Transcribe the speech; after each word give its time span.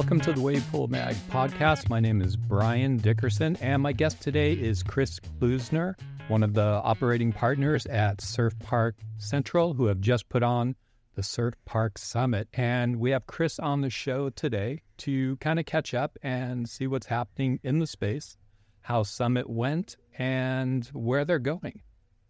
Welcome 0.00 0.20
to 0.20 0.32
the 0.32 0.40
Wave 0.40 0.62
Wavepool 0.62 0.88
Mag 0.88 1.14
podcast. 1.28 1.90
My 1.90 2.00
name 2.00 2.22
is 2.22 2.34
Brian 2.34 2.96
Dickerson, 2.96 3.56
and 3.60 3.82
my 3.82 3.92
guest 3.92 4.18
today 4.22 4.54
is 4.54 4.82
Chris 4.82 5.20
Kluesener, 5.20 5.94
one 6.28 6.42
of 6.42 6.54
the 6.54 6.62
operating 6.62 7.34
partners 7.34 7.84
at 7.84 8.22
Surf 8.22 8.58
Park 8.60 8.96
Central, 9.18 9.74
who 9.74 9.84
have 9.84 10.00
just 10.00 10.26
put 10.30 10.42
on 10.42 10.74
the 11.16 11.22
Surf 11.22 11.52
Park 11.66 11.98
Summit. 11.98 12.48
And 12.54 12.96
we 12.96 13.10
have 13.10 13.26
Chris 13.26 13.58
on 13.58 13.82
the 13.82 13.90
show 13.90 14.30
today 14.30 14.80
to 15.00 15.36
kind 15.36 15.58
of 15.58 15.66
catch 15.66 15.92
up 15.92 16.16
and 16.22 16.66
see 16.66 16.86
what's 16.86 17.06
happening 17.06 17.60
in 17.62 17.78
the 17.78 17.86
space, 17.86 18.38
how 18.80 19.02
Summit 19.02 19.50
went, 19.50 19.98
and 20.16 20.86
where 20.94 21.26
they're 21.26 21.38
going. 21.38 21.82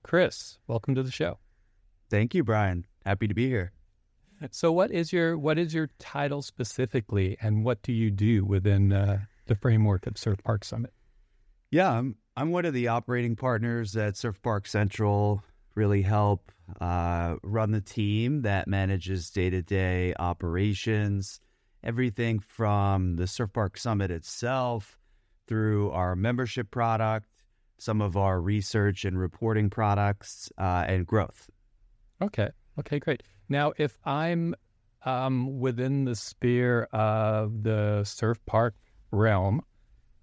Chris, 0.03 0.59
welcome 0.67 0.97
to 0.97 1.05
the 1.05 1.13
show. 1.13 1.39
Thank 2.11 2.35
you, 2.35 2.43
Brian. 2.43 2.85
Happy 3.07 3.29
to 3.29 3.35
be 3.35 3.47
here. 3.47 3.71
So, 4.51 4.73
what 4.73 4.91
is 4.91 5.13
your 5.13 5.37
what 5.39 5.59
is 5.59 5.75
your 5.75 5.91
title 5.99 6.43
specifically, 6.43 7.37
and 7.41 7.65
what 7.65 7.83
do 7.83 7.93
you 7.93 8.11
do 8.11 8.45
within 8.45 8.93
uh, 8.93 9.21
the 9.47 9.55
framework 9.55 10.07
of 10.07 10.17
Surf 10.17 10.39
Park 10.43 10.65
Summit? 10.65 10.93
Yeah, 11.71 11.91
I'm 11.91 12.17
I'm 12.37 12.51
one 12.51 12.65
of 12.65 12.73
the 12.73 12.89
operating 12.89 13.37
partners 13.37 13.97
at 13.97 14.17
Surf 14.17 14.41
Park 14.43 14.67
Central. 14.67 15.43
Really 15.75 16.03
help 16.03 16.51
uh, 16.81 17.37
run 17.43 17.71
the 17.71 17.81
team 17.81 18.43
that 18.43 18.67
manages 18.67 19.31
day 19.31 19.51
to 19.51 19.63
day 19.63 20.15
operations, 20.19 21.41
everything 21.85 22.41
from 22.41 23.17
the 23.17 23.27
Surf 23.27 23.53
Park 23.53 23.77
Summit 23.77 24.11
itself 24.11 24.99
through 25.47 25.91
our 25.91 26.17
membership 26.17 26.71
product, 26.71 27.29
some 27.79 28.01
of 28.01 28.17
our 28.17 28.41
research 28.41 29.05
and 29.05 29.19
reporting 29.19 29.69
products, 29.69 30.51
uh, 30.59 30.85
and 30.87 31.07
growth. 31.07 31.51
Okay. 32.23 32.49
Okay, 32.79 32.99
great. 32.99 33.23
Now, 33.51 33.73
if 33.77 33.99
I'm 34.05 34.55
um, 35.05 35.59
within 35.59 36.05
the 36.05 36.15
sphere 36.15 36.85
of 36.93 37.65
the 37.65 38.05
surf 38.05 38.39
park 38.47 38.75
realm, 39.11 39.63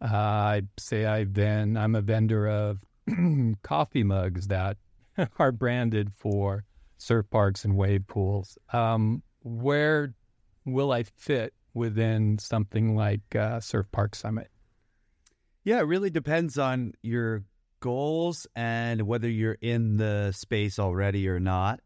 uh, 0.02 0.16
I 0.16 0.62
say 0.80 1.06
I've 1.06 1.34
been, 1.34 1.76
I'm 1.76 1.96
a 1.96 2.02
vendor 2.02 2.48
of 2.48 2.80
coffee 3.64 4.04
mugs 4.04 4.48
that 4.48 4.78
are 5.40 5.52
branded 5.52 6.14
for 6.16 6.64
surf 6.98 7.30
parks 7.30 7.66
and 7.66 7.76
wave 7.76 8.08
pools. 8.08 8.58
Um, 8.72 9.22
where 9.44 10.14
will 10.66 10.94
I 10.94 11.04
fit 11.04 11.54
within 11.74 12.40
something 12.40 12.96
like 12.96 13.36
uh, 13.36 13.60
Surf 13.60 13.88
Park 13.92 14.16
Summit? 14.16 14.50
Yeah, 15.66 15.80
it 15.80 15.84
really 15.84 16.10
depends 16.10 16.58
on 16.58 16.94
your 17.02 17.44
goals 17.82 18.48
and 18.56 19.02
whether 19.02 19.30
you're 19.30 19.58
in 19.62 19.98
the 19.98 20.32
space 20.32 20.80
already 20.80 21.28
or 21.28 21.40
not 21.40 21.82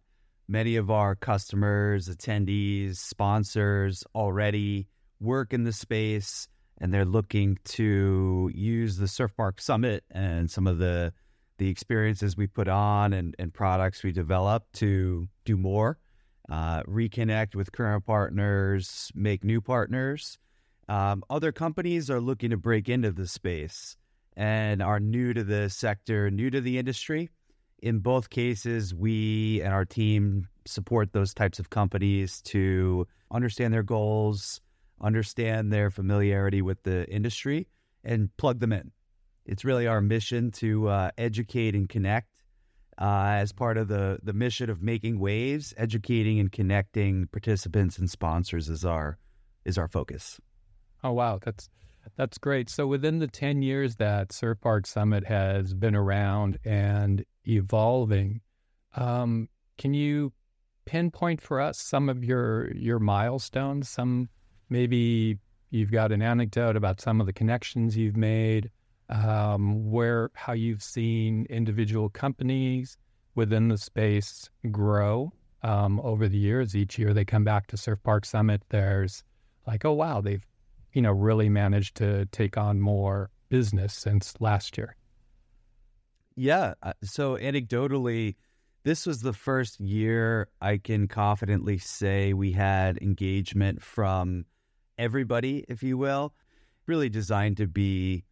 many 0.51 0.75
of 0.75 0.91
our 0.91 1.15
customers, 1.15 2.09
attendees, 2.09 2.97
sponsors 2.97 4.03
already 4.13 4.85
work 5.21 5.53
in 5.53 5.63
the 5.63 5.71
space 5.71 6.49
and 6.79 6.93
they're 6.93 7.05
looking 7.05 7.57
to 7.63 8.51
use 8.53 8.97
the 8.97 9.07
Surf 9.07 9.31
Park 9.37 9.61
Summit 9.61 10.03
and 10.11 10.51
some 10.51 10.67
of 10.67 10.77
the 10.77 11.13
the 11.57 11.69
experiences 11.69 12.35
we 12.35 12.47
put 12.47 12.67
on 12.67 13.13
and, 13.13 13.35
and 13.37 13.53
products 13.53 14.01
we 14.01 14.11
develop 14.11 14.63
to 14.73 15.29
do 15.45 15.55
more, 15.55 15.99
uh, 16.49 16.81
reconnect 16.83 17.53
with 17.53 17.71
current 17.71 18.03
partners, 18.03 19.11
make 19.13 19.43
new 19.43 19.61
partners. 19.61 20.39
Um, 20.89 21.23
other 21.29 21.51
companies 21.51 22.09
are 22.09 22.19
looking 22.19 22.49
to 22.49 22.57
break 22.57 22.89
into 22.89 23.11
the 23.11 23.27
space 23.27 23.95
and 24.35 24.81
are 24.81 24.99
new 24.99 25.35
to 25.35 25.43
the 25.43 25.69
sector, 25.69 26.31
new 26.31 26.49
to 26.49 26.61
the 26.61 26.79
industry 26.79 27.29
in 27.81 27.99
both 27.99 28.29
cases, 28.29 28.93
we 28.93 29.61
and 29.61 29.73
our 29.73 29.85
team 29.85 30.47
support 30.65 31.13
those 31.13 31.33
types 31.33 31.59
of 31.59 31.69
companies 31.69 32.41
to 32.43 33.07
understand 33.31 33.73
their 33.73 33.83
goals, 33.83 34.61
understand 35.01 35.73
their 35.73 35.89
familiarity 35.89 36.61
with 36.61 36.81
the 36.83 37.09
industry, 37.09 37.67
and 38.03 38.35
plug 38.37 38.59
them 38.59 38.71
in. 38.71 38.91
It's 39.45 39.65
really 39.65 39.87
our 39.87 40.01
mission 40.01 40.51
to 40.51 40.87
uh, 40.87 41.11
educate 41.17 41.75
and 41.75 41.89
connect. 41.89 42.27
Uh, 42.99 43.37
as 43.39 43.51
part 43.51 43.77
of 43.77 43.87
the 43.87 44.19
the 44.21 44.33
mission 44.33 44.69
of 44.69 44.83
making 44.83 45.17
waves, 45.17 45.73
educating 45.77 46.39
and 46.39 46.51
connecting 46.51 47.25
participants 47.27 47.97
and 47.97 48.07
sponsors 48.07 48.69
is 48.69 48.85
our 48.85 49.17
is 49.65 49.77
our 49.77 49.87
focus. 49.87 50.39
Oh 51.03 51.13
wow, 51.13 51.39
that's 51.43 51.67
that's 52.15 52.37
great. 52.37 52.69
So 52.69 52.87
within 52.87 53.19
the 53.19 53.27
10 53.27 53.61
years 53.61 53.95
that 53.97 54.31
Surf 54.31 54.59
Park 54.61 54.85
Summit 54.87 55.25
has 55.25 55.73
been 55.73 55.95
around 55.95 56.57
and 56.65 57.25
evolving, 57.47 58.41
um, 58.95 59.47
can 59.77 59.93
you 59.93 60.33
pinpoint 60.85 61.41
for 61.41 61.61
us 61.61 61.79
some 61.79 62.09
of 62.09 62.23
your 62.23 62.71
your 62.73 62.99
milestones? 62.99 63.89
Some 63.89 64.29
maybe 64.69 65.37
you've 65.69 65.91
got 65.91 66.11
an 66.11 66.21
anecdote 66.21 66.75
about 66.75 67.01
some 67.01 67.19
of 67.19 67.27
the 67.27 67.33
connections 67.33 67.95
you've 67.95 68.17
made, 68.17 68.69
um, 69.09 69.89
where 69.89 70.29
how 70.33 70.53
you've 70.53 70.83
seen 70.83 71.45
individual 71.49 72.09
companies 72.09 72.97
within 73.35 73.69
the 73.69 73.77
space 73.77 74.49
grow 74.71 75.31
um, 75.63 75.99
over 76.01 76.27
the 76.27 76.37
years. 76.37 76.75
Each 76.75 76.97
year 76.99 77.13
they 77.13 77.25
come 77.25 77.43
back 77.43 77.67
to 77.67 77.77
Surf 77.77 77.99
Park 78.03 78.25
Summit. 78.25 78.61
There's 78.69 79.23
like, 79.65 79.85
oh 79.85 79.93
wow, 79.93 80.21
they've 80.21 80.45
you 80.93 81.01
know, 81.01 81.11
really 81.11 81.49
managed 81.49 81.95
to 81.97 82.25
take 82.27 82.57
on 82.57 82.79
more 82.79 83.29
business 83.49 83.93
since 83.93 84.33
last 84.39 84.77
year. 84.77 84.95
Yeah. 86.35 86.73
Uh, 86.81 86.93
so, 87.03 87.37
anecdotally, 87.37 88.35
this 88.83 89.05
was 89.05 89.21
the 89.21 89.33
first 89.33 89.79
year 89.79 90.47
I 90.61 90.77
can 90.77 91.07
confidently 91.07 91.77
say 91.77 92.33
we 92.33 92.51
had 92.51 92.97
engagement 93.01 93.81
from 93.81 94.45
everybody, 94.97 95.65
if 95.67 95.83
you 95.83 95.97
will, 95.97 96.33
really 96.87 97.09
designed 97.09 97.57
to 97.57 97.67
be 97.67 98.23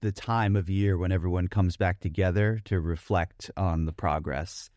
the 0.00 0.12
time 0.12 0.56
of 0.56 0.70
year 0.70 0.96
when 0.96 1.12
everyone 1.12 1.46
comes 1.46 1.76
back 1.76 2.00
together 2.00 2.60
to 2.64 2.80
reflect 2.80 3.50
on 3.56 3.84
the 3.84 3.92
progress. 3.92 4.70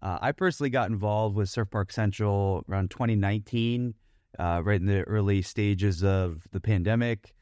Uh, 0.00 0.18
I 0.20 0.32
personally 0.32 0.70
got 0.70 0.90
involved 0.90 1.34
with 1.34 1.48
Surf 1.48 1.70
Park 1.70 1.90
Central 1.92 2.64
around 2.68 2.90
2019 2.90 3.94
uh, 4.38 4.62
right 4.64 4.80
in 4.80 4.86
the 4.86 5.02
early 5.02 5.42
stages 5.42 6.02
of 6.02 6.46
the 6.52 6.60
pandemic. 6.60 7.34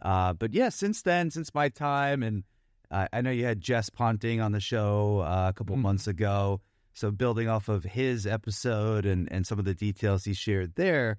Uh, 0.00 0.32
but 0.32 0.52
yeah, 0.52 0.68
since 0.68 1.02
then, 1.02 1.30
since 1.30 1.54
my 1.54 1.68
time, 1.68 2.22
and 2.22 2.44
uh, 2.90 3.06
I 3.12 3.20
know 3.20 3.30
you 3.30 3.44
had 3.44 3.60
Jess 3.60 3.88
Ponting 3.88 4.40
on 4.40 4.52
the 4.52 4.60
show 4.60 5.20
uh, 5.20 5.50
a 5.50 5.52
couple 5.52 5.76
mm. 5.76 5.82
months 5.82 6.06
ago. 6.06 6.60
So 6.94 7.10
building 7.10 7.48
off 7.48 7.68
of 7.68 7.84
his 7.84 8.26
episode 8.26 9.06
and, 9.06 9.30
and 9.32 9.46
some 9.46 9.58
of 9.58 9.64
the 9.64 9.74
details 9.74 10.24
he 10.24 10.34
shared 10.34 10.74
there, 10.74 11.18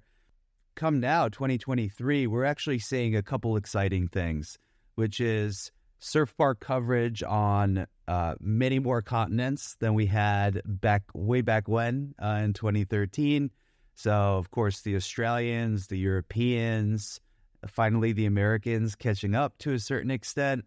come 0.76 1.00
now, 1.00 1.28
2023, 1.28 2.26
we're 2.26 2.44
actually 2.44 2.78
seeing 2.78 3.16
a 3.16 3.22
couple 3.22 3.56
exciting 3.56 4.08
things, 4.08 4.56
which 4.94 5.20
is 5.20 5.72
surf 5.98 6.34
park 6.36 6.60
coverage 6.60 7.22
on 7.22 7.86
uh, 8.06 8.34
many 8.40 8.78
more 8.78 9.02
continents 9.02 9.76
than 9.80 9.94
we 9.94 10.06
had 10.06 10.60
back 10.64 11.02
way 11.14 11.40
back 11.40 11.66
when 11.66 12.14
uh, 12.22 12.40
in 12.44 12.52
2013. 12.52 13.50
So, 13.94 14.12
of 14.12 14.50
course, 14.50 14.80
the 14.80 14.96
Australians, 14.96 15.86
the 15.86 15.98
Europeans, 15.98 17.20
finally 17.66 18.12
the 18.12 18.26
Americans 18.26 18.94
catching 18.94 19.34
up 19.34 19.56
to 19.58 19.72
a 19.72 19.78
certain 19.78 20.10
extent. 20.10 20.64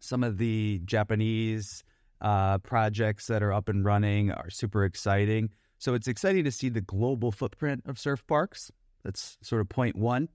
Some 0.00 0.22
of 0.22 0.38
the 0.38 0.80
Japanese 0.84 1.82
uh, 2.20 2.58
projects 2.58 3.26
that 3.28 3.42
are 3.42 3.52
up 3.52 3.68
and 3.68 3.84
running 3.84 4.30
are 4.30 4.50
super 4.50 4.84
exciting. 4.84 5.50
So, 5.78 5.94
it's 5.94 6.08
exciting 6.08 6.44
to 6.44 6.52
see 6.52 6.68
the 6.68 6.80
global 6.80 7.32
footprint 7.32 7.84
of 7.86 7.98
surf 7.98 8.26
parks. 8.26 8.70
That's 9.04 9.38
sort 9.42 9.60
of 9.60 9.68
point 9.68 9.96
one. 9.96 10.28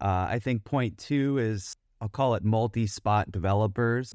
Uh, 0.00 0.26
I 0.28 0.38
think 0.38 0.64
point 0.64 0.98
two 0.98 1.38
is 1.38 1.76
I'll 2.00 2.08
call 2.08 2.34
it 2.34 2.44
multi 2.44 2.88
spot 2.88 3.30
developers, 3.30 4.14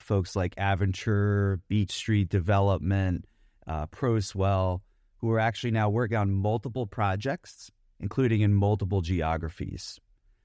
folks 0.00 0.34
like 0.34 0.54
Aventuur, 0.56 1.60
Beach 1.68 1.92
Street 1.92 2.30
Development, 2.30 3.24
uh, 3.66 3.86
ProSwell 3.88 4.80
who 5.18 5.30
are 5.30 5.40
actually 5.40 5.70
now 5.70 5.88
working 5.88 6.16
on 6.16 6.32
multiple 6.32 6.86
projects, 6.86 7.70
including 8.00 8.42
in 8.42 8.54
multiple 8.54 9.00
geographies. 9.00 9.98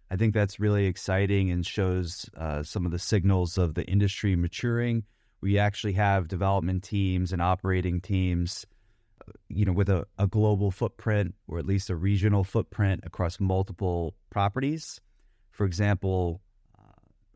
I 0.09 0.17
think 0.17 0.33
that's 0.33 0.59
really 0.59 0.87
exciting 0.87 1.51
and 1.51 1.65
shows 1.65 2.29
uh, 2.35 2.63
some 2.63 2.85
of 2.85 2.91
the 2.91 2.99
signals 2.99 3.57
of 3.57 3.75
the 3.75 3.85
industry 3.85 4.35
maturing. 4.35 5.03
We 5.39 5.57
actually 5.57 5.93
have 5.93 6.27
development 6.27 6.83
teams 6.83 7.31
and 7.31 7.41
operating 7.41 8.01
teams, 8.01 8.65
uh, 9.27 9.31
you 9.47 9.65
know, 9.65 9.71
with 9.71 9.89
a, 9.89 10.05
a 10.17 10.27
global 10.27 10.69
footprint 10.69 11.35
or 11.47 11.59
at 11.59 11.65
least 11.65 11.89
a 11.89 11.95
regional 11.95 12.43
footprint 12.43 13.01
across 13.05 13.39
multiple 13.39 14.15
properties. 14.29 14.99
For 15.51 15.65
example, 15.65 16.41
uh, 16.77 16.91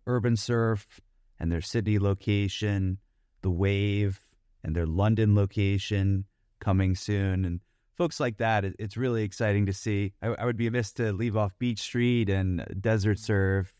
Urban 0.05 0.35
Surf 0.35 0.99
and 1.39 1.51
their 1.51 1.61
Sydney 1.61 1.97
location, 1.97 2.97
The 3.41 3.51
Wave 3.51 4.19
and 4.63 4.75
their 4.75 4.85
London 4.85 5.33
location, 5.33 6.25
coming 6.65 6.95
soon. 6.95 7.45
And 7.45 7.59
folks 7.95 8.19
like 8.19 8.37
that, 8.37 8.65
it, 8.65 8.75
it's 8.79 8.97
really 8.97 9.23
exciting 9.23 9.67
to 9.67 9.73
see. 9.73 10.13
I, 10.23 10.29
I, 10.29 10.45
would 10.45 10.57
be 10.57 10.67
amiss 10.67 10.91
to 10.93 11.13
leave 11.13 11.37
off 11.37 11.53
Beach 11.59 11.79
Street 11.79 12.27
and 12.29 12.65
Desert 12.81 13.19
Surf, 13.19 13.71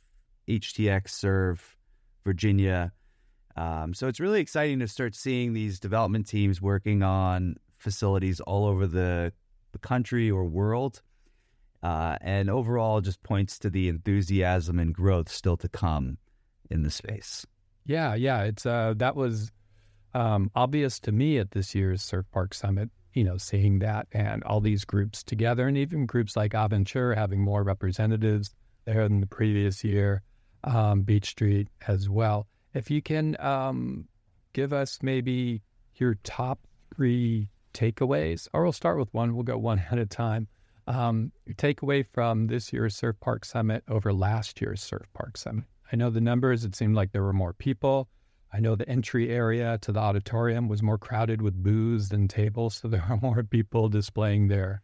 HTX 0.48 1.10
Surf, 1.10 1.76
Virginia. 2.24 2.92
Um, 3.58 3.94
so 3.94 4.08
it's 4.08 4.20
really 4.20 4.40
exciting 4.40 4.80
to 4.80 4.88
start 4.88 5.16
seeing 5.16 5.54
these 5.54 5.80
development 5.80 6.28
teams 6.28 6.62
working 6.62 7.02
on 7.02 7.56
facilities 7.78 8.40
all 8.42 8.66
over 8.66 8.86
the, 8.86 9.34
the 9.72 9.80
country 9.80 10.30
or 10.30 10.46
world. 10.46 11.02
uh, 11.86 12.18
and 12.22 12.50
overall 12.50 13.00
just 13.00 13.22
points 13.22 13.60
to 13.60 13.70
the 13.70 13.88
enthusiasm 13.90 14.80
and 14.80 14.94
growth 14.94 15.30
still 15.30 15.56
to 15.56 15.70
come 15.70 16.18
in 16.72 16.82
the 16.82 16.90
space. 16.90 17.46
Yeah, 17.86 18.16
yeah, 18.16 18.42
it's 18.44 18.66
uh, 18.66 18.96
that 18.98 19.16
was 19.16 19.52
um, 20.16 20.50
obvious 20.56 21.00
to 21.02 21.12
me 21.12 21.38
at 21.38 21.52
this 21.52 21.76
year's 21.76 22.02
Surf 22.02 22.26
Park 22.32 22.54
Summit. 22.54 22.90
You 23.14 23.24
know, 23.24 23.38
seeing 23.38 23.80
that 23.80 24.08
and 24.12 24.44
all 24.44 24.60
these 24.60 24.84
groups 24.84 25.24
together, 25.24 25.68
and 25.68 25.78
even 25.78 26.06
groups 26.06 26.36
like 26.36 26.52
Aventuur 26.54 27.16
having 27.16 27.42
more 27.42 27.64
representatives 27.64 28.54
there 28.86 29.08
than 29.08 29.22
the 29.22 29.28
previous 29.28 29.84
year, 29.84 30.22
um, 30.66 31.02
Beach 31.02 31.30
Street 31.30 31.70
as 31.88 32.10
well. 32.10 32.48
If 32.74 32.92
you 32.92 33.02
can 33.02 33.38
um, 33.40 34.06
give 34.54 34.74
us 34.74 35.00
maybe 35.02 35.62
your 35.96 36.16
top 36.24 36.60
three 36.94 37.48
takeaways, 37.74 38.48
or 38.54 38.64
we'll 38.64 38.72
start 38.72 38.98
with 38.98 39.14
one. 39.14 39.34
We'll 39.34 39.44
go 39.44 39.58
one 39.58 39.80
at 39.92 40.00
a 40.00 40.06
time. 40.06 40.48
Um, 40.88 41.32
takeaway 41.54 42.06
from 42.14 42.48
this 42.48 42.72
year's 42.72 42.96
Surf 42.96 43.16
Park 43.20 43.44
Summit 43.46 43.84
over 43.88 44.14
last 44.14 44.62
year's 44.62 44.82
Surf 44.82 45.08
Park 45.14 45.38
Summit. 45.38 45.66
I 45.92 45.96
know 45.96 46.10
the 46.10 46.22
numbers. 46.22 46.64
It 46.64 46.76
seemed 46.76 46.96
like 46.96 47.12
there 47.12 47.24
were 47.24 47.34
more 47.34 47.54
people. 47.54 48.10
I 48.56 48.62
know 48.62 48.76
the 48.76 48.88
entry 48.88 49.32
area 49.32 49.78
to 49.82 49.92
the 49.92 50.00
auditorium 50.00 50.70
was 50.70 50.82
more 50.82 50.98
crowded 50.98 51.42
with 51.42 51.62
booths 51.62 52.08
than 52.08 52.30
tables, 52.30 52.76
so 52.76 52.88
there 52.88 53.04
are 53.10 53.20
more 53.22 53.44
people 53.44 53.90
displaying 53.90 54.48
their 54.48 54.82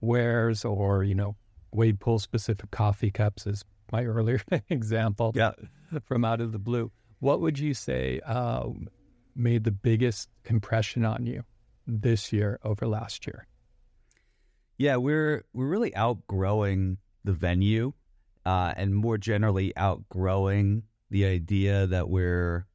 wares 0.00 0.64
or 0.64 1.04
you 1.04 1.14
know 1.14 1.36
wave 1.70 2.00
pool 2.00 2.18
specific 2.18 2.70
coffee 2.70 3.10
cups, 3.10 3.46
as 3.46 3.62
my 3.92 4.04
earlier 4.06 4.40
example 4.70 5.32
yeah. 5.34 5.52
from 6.02 6.24
out 6.24 6.40
of 6.40 6.52
the 6.52 6.58
blue. 6.58 6.90
What 7.18 7.42
would 7.42 7.58
you 7.58 7.74
say 7.74 8.20
uh, 8.24 8.68
made 9.36 9.64
the 9.64 9.70
biggest 9.70 10.30
impression 10.46 11.04
on 11.04 11.26
you 11.26 11.44
this 11.86 12.32
year 12.32 12.58
over 12.64 12.86
last 12.86 13.26
year? 13.26 13.46
Yeah, 14.78 14.96
we're 14.96 15.44
we're 15.52 15.68
really 15.68 15.94
outgrowing 15.94 16.96
the 17.24 17.34
venue, 17.34 17.92
uh, 18.46 18.72
and 18.78 18.94
more 18.94 19.18
generally 19.18 19.76
outgrowing 19.76 20.84
the 21.10 21.26
idea 21.26 21.86
that 21.86 22.08
we're 22.08 22.66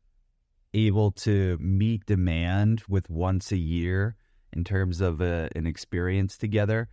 able 0.75 1.11
to 1.11 1.57
meet 1.59 2.05
demand 2.05 2.83
with 2.87 3.09
once 3.09 3.51
a 3.51 3.57
year 3.57 4.15
in 4.53 4.63
terms 4.63 5.01
of 5.01 5.21
a, 5.21 5.49
an 5.55 5.65
experience 5.65 6.37
together. 6.37 6.87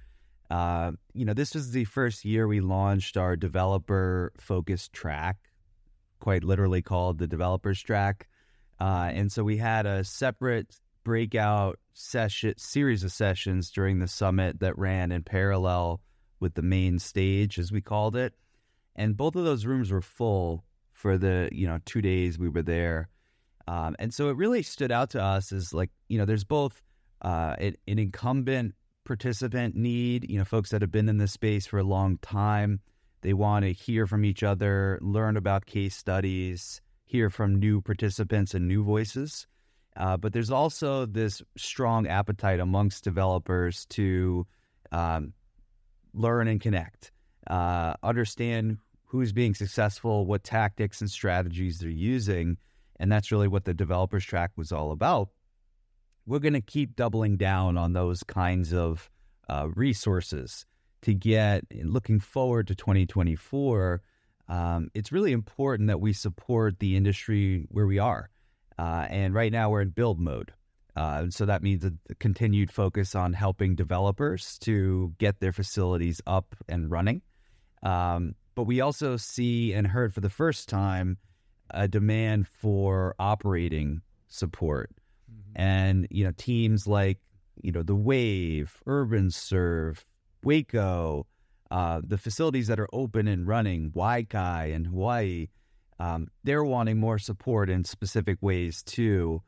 Uh, 0.50 0.92
you 1.12 1.24
know, 1.24 1.34
this 1.34 1.54
was 1.54 1.72
the 1.72 1.84
first 1.84 2.24
year 2.24 2.46
we 2.46 2.60
launched 2.60 3.16
our 3.16 3.36
developer 3.36 4.32
focused 4.38 4.92
track, 4.92 5.36
quite 6.20 6.44
literally 6.44 6.82
called 6.82 7.18
the 7.18 7.26
developers 7.26 7.82
track. 7.82 8.28
Uh, 8.80 9.10
and 9.12 9.30
so 9.30 9.44
we 9.44 9.56
had 9.56 9.86
a 9.86 10.04
separate 10.04 10.76
breakout 11.04 11.78
session 11.94 12.54
series 12.56 13.04
of 13.04 13.12
sessions 13.12 13.70
during 13.70 13.98
the 13.98 14.08
summit 14.08 14.60
that 14.60 14.78
ran 14.78 15.12
in 15.12 15.22
parallel 15.22 16.00
with 16.40 16.54
the 16.54 16.62
main 16.62 16.98
stage 16.98 17.58
as 17.58 17.70
we 17.70 17.80
called 17.80 18.16
it 18.16 18.34
and 18.96 19.16
both 19.16 19.36
of 19.36 19.44
those 19.44 19.66
rooms 19.66 19.90
were 19.90 20.02
full 20.02 20.64
for 20.92 21.18
the 21.18 21.48
you 21.52 21.66
know 21.66 21.78
two 21.84 22.00
days 22.00 22.38
we 22.38 22.48
were 22.48 22.62
there 22.62 23.08
um, 23.66 23.96
and 23.98 24.12
so 24.12 24.28
it 24.28 24.36
really 24.36 24.62
stood 24.62 24.92
out 24.92 25.10
to 25.10 25.22
us 25.22 25.52
as 25.52 25.72
like 25.72 25.90
you 26.08 26.18
know 26.18 26.24
there's 26.24 26.44
both 26.44 26.82
uh, 27.22 27.54
an, 27.58 27.76
an 27.86 27.98
incumbent 27.98 28.74
participant 29.04 29.74
need 29.74 30.28
you 30.30 30.38
know 30.38 30.44
folks 30.44 30.70
that 30.70 30.82
have 30.82 30.92
been 30.92 31.08
in 31.08 31.18
this 31.18 31.32
space 31.32 31.66
for 31.66 31.78
a 31.78 31.84
long 31.84 32.18
time 32.18 32.80
they 33.22 33.32
want 33.32 33.64
to 33.64 33.72
hear 33.72 34.06
from 34.06 34.24
each 34.24 34.42
other 34.42 34.98
learn 35.02 35.36
about 35.36 35.66
case 35.66 35.96
studies 35.96 36.80
hear 37.04 37.28
from 37.28 37.58
new 37.58 37.80
participants 37.80 38.54
and 38.54 38.68
new 38.68 38.84
voices 38.84 39.46
uh, 39.96 40.16
but 40.16 40.32
there's 40.32 40.50
also 40.50 41.04
this 41.04 41.42
strong 41.56 42.06
appetite 42.06 42.60
amongst 42.60 43.04
developers 43.04 43.84
to 43.86 44.46
um, 44.90 45.34
learn 46.14 46.48
and 46.48 46.60
connect, 46.60 47.12
uh, 47.46 47.94
understand 48.02 48.78
who's 49.06 49.32
being 49.32 49.54
successful, 49.54 50.24
what 50.24 50.44
tactics 50.44 51.00
and 51.00 51.10
strategies 51.10 51.78
they're 51.78 51.90
using. 51.90 52.56
And 53.02 53.10
that's 53.10 53.32
really 53.32 53.48
what 53.48 53.64
the 53.64 53.74
developers 53.74 54.24
track 54.24 54.52
was 54.56 54.70
all 54.70 54.92
about. 54.92 55.30
We're 56.24 56.38
going 56.38 56.52
to 56.52 56.60
keep 56.60 56.94
doubling 56.94 57.36
down 57.36 57.76
on 57.76 57.94
those 57.94 58.22
kinds 58.22 58.72
of 58.72 59.10
uh, 59.48 59.70
resources 59.74 60.64
to 61.02 61.12
get 61.12 61.64
looking 61.82 62.20
forward 62.20 62.68
to 62.68 62.76
2024. 62.76 64.02
Um, 64.46 64.88
it's 64.94 65.10
really 65.10 65.32
important 65.32 65.88
that 65.88 66.00
we 66.00 66.12
support 66.12 66.78
the 66.78 66.96
industry 66.96 67.66
where 67.70 67.88
we 67.88 67.98
are. 67.98 68.30
Uh, 68.78 69.08
and 69.10 69.34
right 69.34 69.50
now 69.50 69.68
we're 69.68 69.82
in 69.82 69.90
build 69.90 70.20
mode. 70.20 70.52
Uh, 70.94 71.28
so 71.28 71.44
that 71.44 71.60
means 71.60 71.84
a 71.84 71.92
continued 72.20 72.70
focus 72.70 73.16
on 73.16 73.32
helping 73.32 73.74
developers 73.74 74.58
to 74.60 75.12
get 75.18 75.40
their 75.40 75.52
facilities 75.52 76.20
up 76.28 76.54
and 76.68 76.88
running. 76.88 77.20
Um, 77.82 78.36
but 78.54 78.64
we 78.64 78.80
also 78.80 79.16
see 79.16 79.72
and 79.72 79.88
heard 79.88 80.14
for 80.14 80.20
the 80.20 80.30
first 80.30 80.68
time 80.68 81.16
a 81.72 81.88
demand 81.88 82.46
for 82.46 83.14
operating 83.18 84.02
support. 84.28 84.90
Mm-hmm. 85.30 85.60
And, 85.60 86.06
you 86.10 86.24
know, 86.24 86.32
teams 86.36 86.86
like, 86.86 87.18
you 87.62 87.72
know, 87.72 87.82
the 87.82 87.94
Wave, 87.94 88.82
Urban 88.86 89.30
Surf, 89.30 90.06
Waco, 90.42 91.26
uh, 91.70 92.00
the 92.04 92.18
facilities 92.18 92.66
that 92.66 92.80
are 92.80 92.88
open 92.92 93.28
and 93.28 93.46
running, 93.46 93.92
Wai 93.94 94.24
Kai 94.24 94.66
in 94.66 94.84
Hawaii, 94.84 95.48
um, 95.98 96.28
they're 96.44 96.64
wanting 96.64 96.98
more 96.98 97.18
support 97.18 97.70
in 97.70 97.84
specific 97.84 98.38
ways 98.40 98.82
too, 98.82 99.42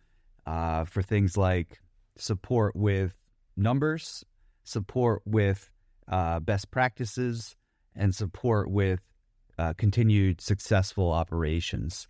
uh, 0.47 0.85
for 0.85 1.03
things 1.03 1.37
like 1.37 1.81
support 2.17 2.77
with 2.77 3.13
numbers, 3.57 4.25
support 4.65 5.23
with 5.27 5.71
uh, 6.09 6.41
best 6.41 6.71
practices, 6.71 7.57
and 7.97 8.15
support 8.15 8.71
with 8.71 9.01
uh, 9.59 9.73
continued 9.75 10.41
successful 10.41 11.13
operations. 11.13 12.09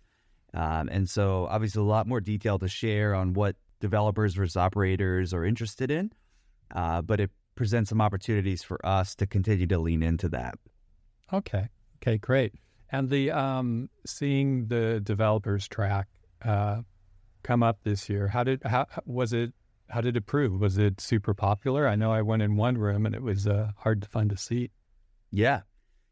Um, 0.55 0.89
and 0.89 1.09
so, 1.09 1.47
obviously, 1.49 1.81
a 1.81 1.85
lot 1.85 2.07
more 2.07 2.21
detail 2.21 2.57
to 2.59 2.67
share 2.67 3.13
on 3.13 3.33
what 3.33 3.57
developers 3.81 4.35
versus 4.35 4.55
operators 4.55 5.33
are 5.33 5.45
interested 5.45 5.91
in, 5.91 6.11
uh, 6.73 7.01
but 7.01 7.19
it 7.19 7.29
presents 7.55 7.89
some 7.89 8.01
opportunities 8.01 8.63
for 8.63 8.83
us 8.85 9.15
to 9.15 9.27
continue 9.27 9.67
to 9.67 9.77
lean 9.77 10.01
into 10.01 10.29
that. 10.29 10.55
Okay. 11.33 11.67
Okay, 12.01 12.17
great. 12.17 12.53
And 12.91 13.09
the 13.09 13.31
um, 13.31 13.89
seeing 14.05 14.67
the 14.67 15.01
developers 15.01 15.67
track 15.67 16.07
uh, 16.43 16.81
come 17.43 17.63
up 17.63 17.79
this 17.83 18.09
year, 18.09 18.27
how 18.27 18.43
did 18.43 18.61
how 18.63 18.85
was 19.05 19.33
it? 19.33 19.53
How 19.89 20.01
did 20.01 20.17
it 20.17 20.25
prove? 20.25 20.59
Was 20.59 20.77
it 20.77 20.99
super 20.99 21.33
popular? 21.33 21.87
I 21.87 21.95
know 21.95 22.11
I 22.11 22.21
went 22.21 22.41
in 22.41 22.55
one 22.55 22.77
room 22.77 23.05
and 23.05 23.13
it 23.13 23.21
was 23.21 23.45
uh, 23.45 23.71
hard 23.77 24.01
to 24.01 24.07
find 24.09 24.31
a 24.31 24.37
seat. 24.37 24.71
Yeah, 25.31 25.61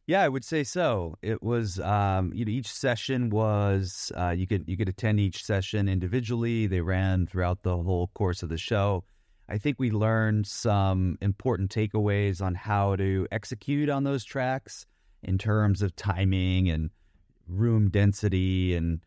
yeah, 0.05 0.21
I 0.21 0.29
would 0.29 0.43
say 0.43 0.63
so. 0.63 1.15
It 1.21 1.41
was, 1.41 1.79
um, 1.79 2.33
you 2.33 2.43
know, 2.43 2.51
each 2.51 2.71
session 2.71 3.29
was 3.29 4.11
uh, 4.17 4.31
you 4.31 4.45
could 4.45 4.65
you 4.67 4.75
could 4.75 4.89
attend 4.89 5.19
each 5.19 5.43
session 5.45 5.87
individually. 5.87 6.67
They 6.67 6.81
ran 6.81 7.25
throughout 7.25 7.63
the 7.63 7.77
whole 7.77 8.07
course 8.13 8.43
of 8.43 8.49
the 8.49 8.57
show. 8.57 9.05
I 9.47 9.57
think 9.57 9.77
we 9.79 9.91
learned 9.91 10.45
some 10.47 11.17
important 11.21 11.71
takeaways 11.71 12.41
on 12.41 12.55
how 12.55 12.95
to 12.97 13.27
execute 13.31 13.89
on 13.89 14.03
those 14.03 14.25
tracks 14.25 14.85
in 15.21 15.37
terms 15.37 15.81
of 15.81 15.95
timing 15.95 16.69
and 16.69 16.89
room 17.47 17.89
density 17.89 18.75
and 18.75 18.99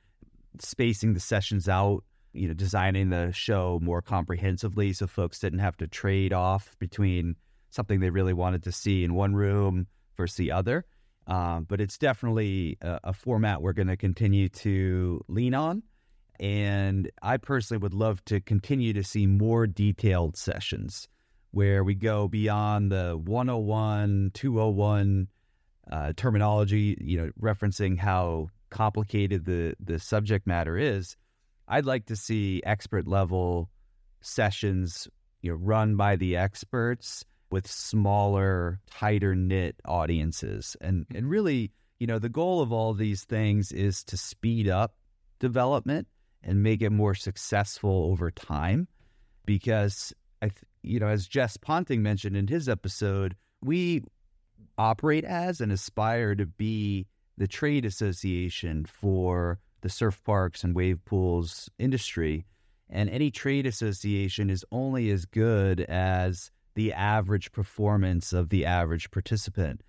spacing 0.58 1.12
the 1.12 1.20
sessions 1.20 1.68
out, 1.68 2.04
you 2.32 2.48
know, 2.48 2.54
designing 2.54 3.10
the 3.10 3.32
show 3.32 3.78
more 3.82 4.00
comprehensively 4.00 4.92
so 4.94 5.06
folks 5.06 5.38
didn't 5.38 5.58
have 5.58 5.76
to 5.76 5.86
trade 5.86 6.32
off 6.32 6.74
between 6.78 7.36
something 7.70 8.00
they 8.00 8.10
really 8.10 8.32
wanted 8.32 8.62
to 8.62 8.72
see 8.72 9.04
in 9.04 9.14
one 9.14 9.34
room 9.34 9.86
versus 10.16 10.36
the 10.36 10.52
other. 10.52 10.84
Um, 11.26 11.64
but 11.68 11.80
it's 11.80 11.98
definitely 11.98 12.78
a, 12.80 13.00
a 13.04 13.12
format 13.12 13.60
we're 13.60 13.72
going 13.72 13.88
to 13.88 13.96
continue 13.96 14.48
to 14.48 15.20
lean 15.28 15.54
on. 15.54 15.82
And 16.38 17.10
I 17.22 17.38
personally 17.38 17.82
would 17.82 17.94
love 17.94 18.24
to 18.26 18.40
continue 18.40 18.92
to 18.92 19.02
see 19.02 19.26
more 19.26 19.66
detailed 19.66 20.36
sessions 20.36 21.08
where 21.50 21.82
we 21.82 21.94
go 21.94 22.28
beyond 22.28 22.92
the 22.92 23.16
101, 23.16 24.30
201 24.34 25.28
uh, 25.90 26.12
terminology, 26.16 26.96
you 27.00 27.16
know, 27.16 27.30
referencing 27.40 27.98
how 27.98 28.48
complicated 28.70 29.44
the 29.44 29.74
the 29.80 29.98
subject 29.98 30.46
matter 30.46 30.76
is. 30.76 31.16
I'd 31.68 31.86
like 31.86 32.06
to 32.06 32.16
see 32.16 32.60
expert 32.64 33.06
level 33.06 33.70
sessions, 34.20 35.08
you 35.40 35.50
know, 35.50 35.56
run 35.56 35.96
by 35.96 36.16
the 36.16 36.36
experts 36.36 37.24
with 37.50 37.66
smaller, 37.66 38.80
tighter 38.90 39.34
knit 39.34 39.76
audiences, 39.84 40.76
and 40.80 41.06
hmm. 41.10 41.16
and 41.16 41.30
really, 41.30 41.72
you 41.98 42.06
know, 42.06 42.18
the 42.18 42.28
goal 42.28 42.60
of 42.60 42.72
all 42.72 42.92
these 42.94 43.24
things 43.24 43.72
is 43.72 44.04
to 44.04 44.16
speed 44.16 44.68
up 44.68 44.96
development 45.38 46.08
and 46.42 46.62
make 46.62 46.82
it 46.82 46.90
more 46.90 47.14
successful 47.14 48.08
over 48.10 48.30
time, 48.30 48.86
because 49.44 50.12
I, 50.42 50.50
you 50.82 51.00
know, 51.00 51.08
as 51.08 51.26
Jess 51.26 51.56
Ponting 51.56 52.02
mentioned 52.02 52.36
in 52.36 52.46
his 52.46 52.68
episode, 52.68 53.36
we 53.62 54.02
operate 54.78 55.24
as 55.24 55.60
and 55.60 55.72
aspire 55.72 56.34
to 56.34 56.46
be 56.46 57.06
the 57.38 57.46
trade 57.46 57.84
association 57.84 58.84
for 58.84 59.58
the 59.80 59.88
surf 59.88 60.22
parks 60.24 60.64
and 60.64 60.74
wave 60.74 61.04
pools 61.04 61.68
industry. 61.78 62.44
And 62.88 63.10
any 63.10 63.30
trade 63.30 63.66
association 63.66 64.48
is 64.48 64.64
only 64.70 65.10
as 65.10 65.24
good 65.24 65.80
as 65.80 66.50
the 66.76 66.92
average 66.92 67.50
performance 67.50 68.32
of 68.32 68.50
the 68.50 68.64
average 68.64 69.10
participant. 69.10 69.80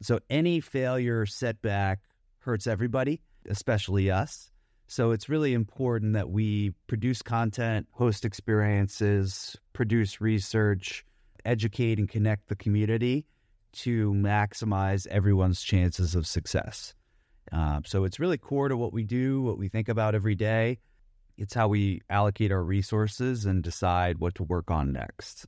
So 0.00 0.20
any 0.30 0.60
failure, 0.60 1.20
or 1.20 1.26
setback 1.26 2.00
hurts 2.38 2.66
everybody, 2.66 3.20
especially 3.48 4.10
us. 4.10 4.50
So 4.86 5.10
it's 5.10 5.28
really 5.28 5.52
important 5.52 6.14
that 6.14 6.30
we 6.30 6.72
produce 6.86 7.20
content, 7.20 7.88
host 7.90 8.24
experiences, 8.24 9.56
produce 9.72 10.20
research, 10.20 11.04
educate 11.44 11.98
and 11.98 12.08
connect 12.08 12.48
the 12.48 12.56
community 12.56 13.26
to 13.72 14.12
maximize 14.12 15.06
everyone's 15.08 15.62
chances 15.62 16.14
of 16.14 16.26
success. 16.26 16.94
Um, 17.52 17.82
so 17.84 18.04
it's 18.04 18.20
really 18.20 18.38
core 18.38 18.68
to 18.68 18.76
what 18.76 18.92
we 18.92 19.02
do, 19.02 19.42
what 19.42 19.58
we 19.58 19.68
think 19.68 19.88
about 19.88 20.14
every 20.14 20.36
day. 20.36 20.78
It's 21.36 21.54
how 21.54 21.68
we 21.68 22.00
allocate 22.08 22.52
our 22.52 22.62
resources 22.62 23.44
and 23.44 23.62
decide 23.62 24.18
what 24.18 24.36
to 24.36 24.44
work 24.44 24.70
on 24.70 24.92
next. 24.92 25.46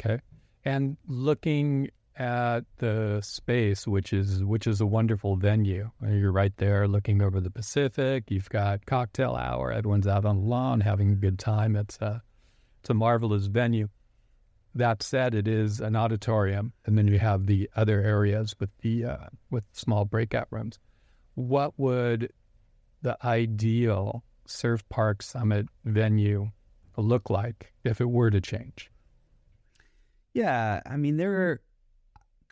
Okay. 0.00 0.20
And 0.64 0.96
looking 1.06 1.90
at 2.16 2.64
the 2.78 3.20
space, 3.22 3.86
which 3.86 4.12
is 4.12 4.44
which 4.44 4.66
is 4.66 4.80
a 4.80 4.86
wonderful 4.86 5.36
venue. 5.36 5.90
You're 6.06 6.32
right 6.32 6.56
there 6.56 6.86
looking 6.86 7.22
over 7.22 7.40
the 7.40 7.50
Pacific. 7.50 8.24
You've 8.30 8.50
got 8.50 8.84
cocktail 8.86 9.34
hour. 9.34 9.72
Everyone's 9.72 10.06
out 10.06 10.24
on 10.24 10.36
the 10.36 10.46
lawn 10.46 10.80
having 10.80 11.12
a 11.12 11.16
good 11.16 11.38
time. 11.38 11.76
It's 11.76 11.98
a 12.00 12.22
it's 12.80 12.90
a 12.90 12.94
marvelous 12.94 13.46
venue. 13.46 13.88
That 14.74 15.02
said, 15.02 15.34
it 15.34 15.48
is 15.48 15.80
an 15.80 15.96
auditorium, 15.96 16.72
and 16.86 16.96
then 16.96 17.06
you 17.06 17.18
have 17.18 17.46
the 17.46 17.68
other 17.76 18.00
areas 18.00 18.54
with 18.58 18.70
the 18.78 19.04
uh, 19.04 19.26
with 19.50 19.64
small 19.72 20.04
breakout 20.04 20.48
rooms. 20.50 20.78
What 21.34 21.78
would 21.78 22.32
the 23.02 23.16
ideal 23.24 24.22
Surf 24.46 24.86
Park 24.88 25.22
Summit 25.22 25.66
venue 25.84 26.50
look 26.96 27.30
like 27.30 27.72
if 27.84 28.00
it 28.00 28.08
were 28.08 28.30
to 28.30 28.40
change? 28.40 28.91
Yeah, 30.34 30.80
I 30.86 30.96
mean, 30.96 31.16
there 31.16 31.32
are 31.32 31.60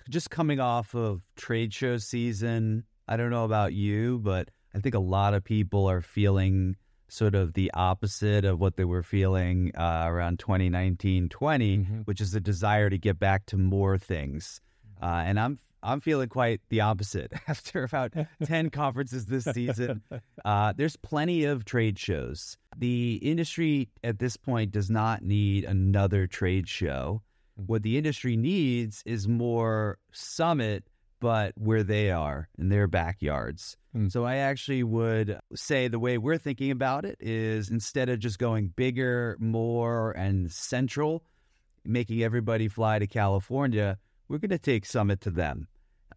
just 0.09 0.31
coming 0.31 0.61
off 0.61 0.95
of 0.95 1.23
trade 1.37 1.73
show 1.73 1.97
season. 1.97 2.85
I 3.09 3.17
don't 3.17 3.31
know 3.31 3.45
about 3.45 3.73
you, 3.73 4.19
but 4.19 4.51
I 4.75 4.79
think 4.79 4.95
a 4.95 5.01
lot 5.01 5.35
of 5.35 5.45
people 5.45 5.89
are 5.89 6.01
feeling 6.01 6.77
sort 7.09 7.35
of 7.35 7.55
the 7.55 7.71
opposite 7.75 8.45
of 8.45 8.61
what 8.61 8.77
they 8.77 8.85
were 8.85 9.03
feeling 9.03 9.73
uh, 9.77 10.05
around 10.07 10.39
2019 10.39 11.29
20, 11.29 11.79
mm-hmm. 11.79 11.99
which 12.03 12.21
is 12.21 12.35
a 12.35 12.41
desire 12.41 12.89
to 12.89 12.99
get 12.99 13.19
back 13.19 13.47
to 13.47 13.57
more 13.57 13.99
things. 13.99 14.61
Uh, 15.03 15.23
and 15.25 15.41
I'm 15.41 15.59
I'm 15.83 16.01
feeling 16.01 16.29
quite 16.29 16.61
the 16.69 16.83
opposite 16.83 17.33
after 17.49 17.85
about 17.85 18.13
10 18.45 18.71
conferences 18.71 19.27
this 19.27 19.45
season. 19.45 20.03
Uh, 20.45 20.73
there's 20.77 20.97
plenty 20.97 21.45
of 21.45 21.65
trade 21.65 21.99
shows. 21.99 22.57
The 22.77 23.15
industry 23.23 23.89
at 24.05 24.19
this 24.19 24.37
point 24.37 24.73
does 24.73 24.91
not 24.91 25.23
need 25.23 25.65
another 25.65 26.27
trade 26.27 26.69
show. 26.69 27.23
Mm-hmm. 27.61 27.73
What 27.73 27.83
the 27.83 27.99
industry 27.99 28.37
needs 28.37 29.03
is 29.07 29.29
more 29.29 29.99
summit 30.13 30.85
but 31.21 31.53
where 31.57 31.83
they 31.83 32.11
are 32.11 32.49
in 32.59 32.71
their 32.71 32.87
backyards. 32.87 33.77
Mm. 33.95 34.11
So 34.11 34.25
I 34.25 34.37
actually 34.37 34.83
would 34.83 35.39
say 35.55 35.87
the 35.87 35.99
way 35.99 36.19
we're 36.19 36.39
thinking 36.39 36.71
about 36.71 37.05
it 37.05 37.19
is 37.21 37.71
instead 37.71 38.09
of 38.09 38.19
just 38.19 38.39
going 38.39 38.69
bigger, 38.69 39.37
more, 39.39 40.13
and 40.13 40.51
central, 40.51 41.23
making 41.85 42.23
everybody 42.23 42.69
fly 42.69 42.99
to 42.99 43.07
California, 43.07 43.99
we're 44.29 44.39
going 44.39 44.51
to 44.51 44.59
take 44.59 44.87
Summit 44.87 45.21
to 45.23 45.31
them. 45.31 45.69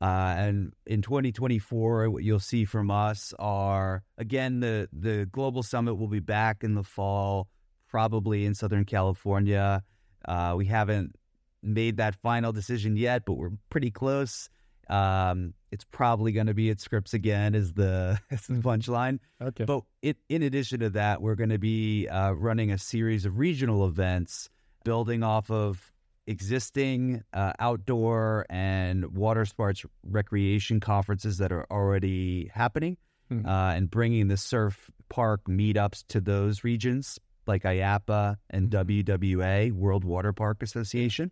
Uh, 0.01 0.33
and 0.37 0.73
in 0.85 1.01
2024, 1.01 2.09
what 2.09 2.23
you'll 2.23 2.39
see 2.39 2.65
from 2.65 2.89
us 2.89 3.33
are 3.39 4.03
again 4.17 4.59
the 4.59 4.89
the 4.91 5.25
global 5.31 5.63
summit 5.63 5.95
will 5.95 6.07
be 6.07 6.19
back 6.19 6.63
in 6.63 6.73
the 6.73 6.83
fall, 6.83 7.47
probably 7.87 8.45
in 8.45 8.53
Southern 8.53 8.85
California. 8.85 9.81
Uh, 10.25 10.55
we 10.57 10.65
haven't 10.65 11.15
made 11.63 11.97
that 11.97 12.15
final 12.15 12.51
decision 12.51 12.97
yet, 12.97 13.23
but 13.25 13.33
we're 13.33 13.51
pretty 13.69 13.91
close. 13.91 14.49
Um, 14.89 15.53
it's 15.71 15.85
probably 15.85 16.33
going 16.33 16.47
to 16.47 16.53
be 16.53 16.69
at 16.69 16.79
Scripps 16.79 17.13
again 17.13 17.55
is 17.55 17.73
the 17.73 18.19
as 18.31 18.47
the 18.47 18.55
punchline. 18.55 19.19
Okay. 19.41 19.65
But 19.65 19.83
it, 20.01 20.17
in 20.29 20.43
addition 20.43 20.81
to 20.81 20.89
that, 20.91 21.21
we're 21.21 21.35
going 21.35 21.49
to 21.49 21.57
be 21.57 22.07
uh, 22.07 22.31
running 22.31 22.71
a 22.71 22.77
series 22.77 23.25
of 23.25 23.37
regional 23.37 23.87
events, 23.87 24.49
building 24.83 25.23
off 25.23 25.49
of 25.49 25.91
existing 26.27 27.23
uh, 27.33 27.53
outdoor 27.59 28.45
and 28.49 29.15
water 29.15 29.45
sports 29.45 29.85
recreation 30.03 30.79
conferences 30.79 31.37
that 31.37 31.51
are 31.51 31.65
already 31.71 32.49
happening, 32.53 32.97
hmm. 33.29 33.45
uh, 33.45 33.73
and 33.73 33.89
bringing 33.89 34.27
the 34.27 34.37
surf 34.37 34.91
park 35.09 35.41
meetups 35.45 36.03
to 36.09 36.19
those 36.19 36.63
regions 36.63 37.19
like 37.45 37.63
IAAPA 37.63 38.37
and 38.49 38.71
hmm. 38.71 38.79
WWA 38.79 39.71
World 39.71 40.03
Water 40.03 40.33
Park 40.33 40.61
Association. 40.61 41.31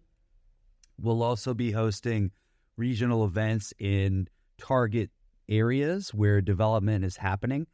We'll 1.01 1.23
also 1.23 1.53
be 1.53 1.71
hosting 1.71 2.31
regional 2.77 3.25
events 3.25 3.73
in 3.79 4.27
target 4.59 5.09
areas 5.49 6.13
where 6.13 6.41
development 6.41 7.03
is 7.03 7.17
happening, 7.17 7.65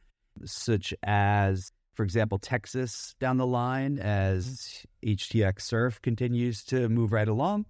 such 0.44 0.94
as, 1.02 1.70
for 1.94 2.04
example, 2.04 2.38
Texas 2.38 3.14
down 3.20 3.36
the 3.36 3.46
line 3.46 3.98
as 3.98 4.86
mm-hmm. 5.04 5.10
HTX 5.10 5.60
Surf 5.62 6.00
continues 6.00 6.64
to 6.64 6.88
move 6.88 7.12
right 7.12 7.28
along. 7.28 7.66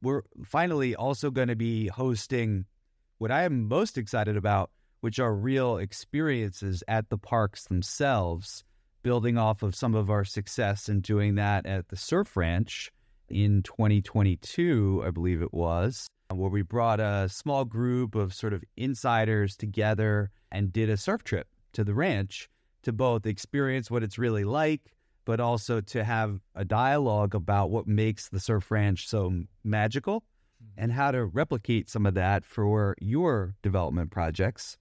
We're 0.00 0.22
finally 0.44 0.96
also 0.96 1.30
going 1.30 1.48
to 1.48 1.56
be 1.56 1.88
hosting 1.88 2.64
what 3.18 3.30
I 3.30 3.44
am 3.44 3.68
most 3.68 3.98
excited 3.98 4.36
about, 4.36 4.70
which 5.00 5.18
are 5.20 5.34
real 5.34 5.76
experiences 5.76 6.82
at 6.88 7.08
the 7.10 7.18
parks 7.18 7.66
themselves, 7.66 8.64
building 9.02 9.36
off 9.36 9.62
of 9.62 9.76
some 9.76 9.94
of 9.94 10.10
our 10.10 10.24
success 10.24 10.88
in 10.88 11.00
doing 11.02 11.36
that 11.36 11.66
at 11.66 11.88
the 11.88 11.96
Surf 11.96 12.36
Ranch 12.36 12.90
in 13.32 13.62
2022, 13.62 15.02
I 15.04 15.10
believe 15.10 15.42
it 15.42 15.54
was 15.54 16.06
where 16.36 16.50
we 16.50 16.62
brought 16.62 17.00
a 17.00 17.28
small 17.28 17.64
group 17.64 18.14
of 18.14 18.32
sort 18.34 18.52
of 18.52 18.64
insiders 18.76 19.56
together 19.56 20.30
and 20.50 20.72
did 20.72 20.88
a 20.88 20.96
surf 20.96 21.22
trip 21.24 21.46
to 21.72 21.84
the 21.84 21.94
ranch 21.94 22.48
to 22.82 22.92
both 22.92 23.26
experience 23.26 23.90
what 23.90 24.02
it's 24.02 24.18
really 24.18 24.44
like, 24.44 24.92
but 25.24 25.40
also 25.40 25.80
to 25.80 26.04
have 26.04 26.40
a 26.54 26.64
dialogue 26.64 27.34
about 27.34 27.70
what 27.70 27.86
makes 27.86 28.28
the 28.28 28.40
surf 28.40 28.70
ranch 28.70 29.08
so 29.08 29.42
magical 29.64 30.20
mm-hmm. 30.20 30.82
and 30.82 30.92
how 30.92 31.10
to 31.10 31.24
replicate 31.24 31.88
some 31.88 32.06
of 32.06 32.14
that 32.14 32.44
for 32.44 32.94
your 33.00 33.54
development 33.62 34.10
projects. 34.10 34.76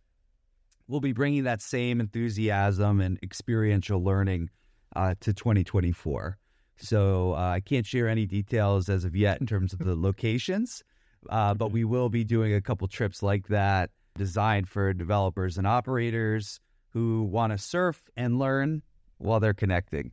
We'll 0.88 1.00
be 1.00 1.14
bringing 1.14 1.44
that 1.44 1.62
same 1.62 2.00
enthusiasm 2.00 3.00
and 3.00 3.20
experiential 3.24 4.04
learning 4.04 4.50
uh, 4.96 5.16
to 5.22 5.34
2024. 5.34 6.38
So 6.78 7.34
uh, 7.34 7.52
I 7.56 7.60
can't 7.60 7.86
share 7.86 8.08
any 8.08 8.26
details 8.26 8.90
as 8.90 9.06
of 9.06 9.16
yet 9.16 9.40
in 9.40 9.48
terms 9.48 9.74
of 9.74 9.80
the 9.80 9.96
locations, 10.10 10.84
uh, 11.30 11.54
but 11.54 11.72
we 11.72 11.84
will 11.84 12.10
be 12.10 12.24
doing 12.24 12.54
a 12.54 12.62
couple 12.62 12.88
trips 12.88 13.22
like 13.22 13.48
that 13.48 13.92
designed 14.18 14.68
for 14.68 14.94
developers 14.94 15.58
and 15.58 15.68
operators 15.68 16.60
who 16.90 17.24
want 17.24 17.52
to 17.52 17.58
surf 17.58 18.10
and 18.18 18.40
learn 18.40 18.82
while 19.18 19.40
they're 19.40 19.54
connecting. 19.54 20.12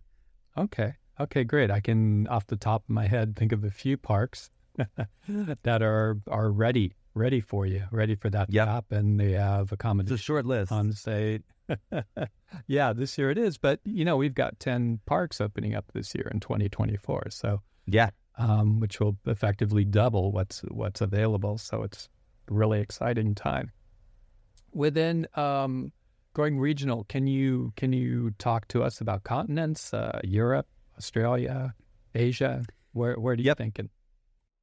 Okay. 0.56 0.94
Okay, 1.20 1.42
great. 1.42 1.70
I 1.70 1.80
can, 1.80 2.28
off 2.28 2.46
the 2.46 2.56
top 2.56 2.84
of 2.84 2.90
my 2.90 3.06
head, 3.06 3.34
think 3.34 3.52
of 3.52 3.64
a 3.64 3.70
few 3.70 3.96
parks 3.96 4.50
that 5.64 5.82
are 5.82 6.18
are 6.28 6.50
ready, 6.50 6.94
ready 7.18 7.40
for 7.40 7.66
you, 7.66 7.84
ready 7.90 8.14
for 8.14 8.30
that 8.30 8.50
yep. 8.50 8.66
Top, 8.66 8.92
and 8.92 9.18
they 9.18 9.32
have 9.32 9.72
accommodation. 9.72 10.14
It's 10.14 10.22
a 10.22 10.24
short 10.24 10.46
list 10.46 10.72
on 10.72 10.92
site. 10.92 11.42
yeah, 12.66 12.92
this 12.92 13.18
year 13.18 13.30
it 13.30 13.38
is, 13.38 13.58
but 13.58 13.80
you 13.84 14.04
know 14.04 14.16
we've 14.16 14.34
got 14.34 14.58
ten 14.60 15.00
parks 15.04 15.40
opening 15.40 15.74
up 15.74 15.84
this 15.92 16.14
year 16.14 16.28
in 16.32 16.40
2024. 16.40 17.26
So 17.30 17.60
yeah, 17.86 18.10
um, 18.38 18.80
which 18.80 19.00
will 19.00 19.16
effectively 19.26 19.84
double 19.84 20.32
what's 20.32 20.60
what's 20.68 21.00
available. 21.00 21.58
So 21.58 21.82
it's 21.82 22.08
a 22.48 22.54
really 22.54 22.80
exciting 22.80 23.34
time. 23.34 23.72
Within 24.72 25.26
um, 25.34 25.92
going 26.34 26.58
regional, 26.58 27.04
can 27.04 27.26
you 27.26 27.72
can 27.76 27.92
you 27.92 28.30
talk 28.38 28.68
to 28.68 28.82
us 28.82 29.00
about 29.00 29.24
continents? 29.24 29.92
Uh, 29.92 30.20
Europe, 30.24 30.66
Australia, 30.96 31.74
Asia. 32.14 32.64
Where 32.92 33.16
where 33.16 33.36
do 33.36 33.42
you 33.42 33.48
yep. 33.48 33.58
thinking? 33.58 33.90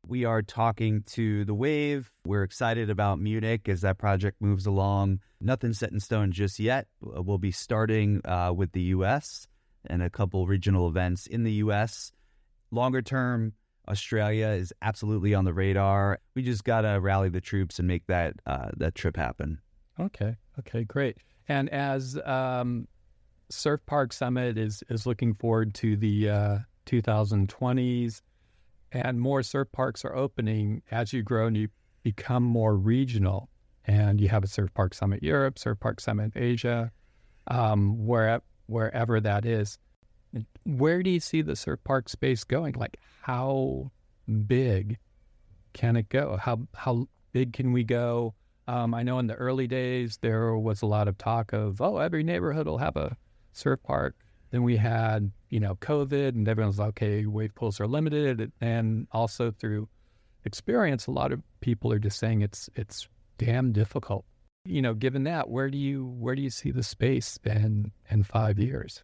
We 0.07 0.25
are 0.25 0.43
talking 0.43 1.03
to 1.13 1.45
the 1.45 1.53
Wave. 1.53 2.11
We're 2.25 2.43
excited 2.43 2.91
about 2.91 3.19
Munich 3.19 3.67
as 3.67 3.81
that 3.81 3.97
project 3.97 4.39
moves 4.39 4.67
along. 4.67 5.19
Nothing 5.41 5.73
set 5.73 5.91
in 5.91 5.99
stone 5.99 6.31
just 6.31 6.59
yet. 6.59 6.87
We'll 7.01 7.39
be 7.39 7.51
starting 7.51 8.21
uh, 8.23 8.53
with 8.55 8.71
the 8.71 8.81
U.S. 8.81 9.47
and 9.87 10.03
a 10.03 10.09
couple 10.09 10.45
regional 10.45 10.87
events 10.87 11.25
in 11.25 11.43
the 11.43 11.53
U.S. 11.53 12.11
Longer 12.69 13.01
term, 13.01 13.53
Australia 13.87 14.49
is 14.49 14.73
absolutely 14.81 15.33
on 15.33 15.43
the 15.43 15.53
radar. 15.53 16.19
We 16.35 16.43
just 16.43 16.63
gotta 16.63 16.99
rally 16.99 17.29
the 17.29 17.41
troops 17.41 17.79
and 17.79 17.87
make 17.87 18.05
that 18.07 18.35
uh, 18.45 18.69
that 18.77 18.93
trip 18.95 19.17
happen. 19.17 19.59
Okay. 19.99 20.35
Okay. 20.59 20.83
Great. 20.83 21.17
And 21.47 21.69
as 21.69 22.19
um, 22.25 22.87
Surf 23.49 23.81
Park 23.85 24.13
Summit 24.13 24.57
is 24.57 24.83
is 24.89 25.05
looking 25.05 25.33
forward 25.33 25.73
to 25.75 25.95
the 25.95 26.29
uh, 26.29 26.57
2020s, 26.85 28.21
and 28.91 29.19
more 29.19 29.43
surf 29.43 29.67
parks 29.71 30.05
are 30.05 30.15
opening 30.15 30.81
as 30.91 31.13
you 31.13 31.23
grow 31.23 31.47
and 31.47 31.57
you 31.57 31.69
become 32.03 32.43
more 32.43 32.75
regional, 32.75 33.49
and 33.85 34.21
you 34.21 34.29
have 34.29 34.43
a 34.43 34.47
Surf 34.47 34.73
Park 34.73 34.93
Summit 34.93 35.23
Europe, 35.23 35.57
Surf 35.57 35.79
Park 35.79 35.99
Summit 35.99 36.33
Asia, 36.35 36.91
um, 37.47 38.05
where 38.05 38.41
wherever 38.67 39.19
that 39.19 39.45
is. 39.45 39.77
Where 40.65 41.01
do 41.03 41.09
you 41.09 41.19
see 41.19 41.41
the 41.41 41.55
surf 41.55 41.79
park 41.83 42.09
space 42.09 42.43
going? 42.43 42.73
Like, 42.73 42.97
how 43.21 43.91
big 44.47 44.97
can 45.73 45.95
it 45.95 46.09
go? 46.09 46.37
How 46.37 46.67
how 46.73 47.07
big 47.31 47.53
can 47.53 47.71
we 47.71 47.83
go? 47.83 48.33
Um, 48.67 48.93
I 48.93 49.03
know 49.03 49.19
in 49.19 49.27
the 49.27 49.35
early 49.35 49.67
days 49.67 50.17
there 50.21 50.57
was 50.57 50.81
a 50.81 50.87
lot 50.87 51.07
of 51.07 51.17
talk 51.17 51.53
of, 51.53 51.81
oh, 51.81 51.97
every 51.97 52.23
neighborhood 52.23 52.65
will 52.65 52.79
have 52.79 52.97
a 52.97 53.15
surf 53.53 53.79
park. 53.83 54.15
Then 54.51 54.63
we 54.63 54.77
had, 54.77 55.31
you 55.49 55.59
know, 55.59 55.75
COVID, 55.75 56.29
and 56.29 56.47
everyone's 56.47 56.79
like, 56.79 56.89
okay, 56.89 57.25
wave 57.25 57.53
pools 57.55 57.79
are 57.79 57.87
limited, 57.87 58.51
and 58.61 59.07
also 59.11 59.51
through 59.51 59.87
experience, 60.45 61.07
a 61.07 61.11
lot 61.11 61.31
of 61.31 61.41
people 61.59 61.91
are 61.91 61.99
just 61.99 62.19
saying 62.19 62.41
it's 62.41 62.69
it's 62.75 63.07
damn 63.37 63.71
difficult. 63.71 64.25
You 64.65 64.81
know, 64.81 64.93
given 64.93 65.23
that, 65.25 65.49
where 65.49 65.69
do 65.69 65.77
you 65.77 66.05
where 66.19 66.35
do 66.35 66.41
you 66.41 66.49
see 66.49 66.71
the 66.71 66.83
space 66.83 67.37
in 67.43 67.91
in 68.09 68.23
five 68.23 68.59
years? 68.59 69.03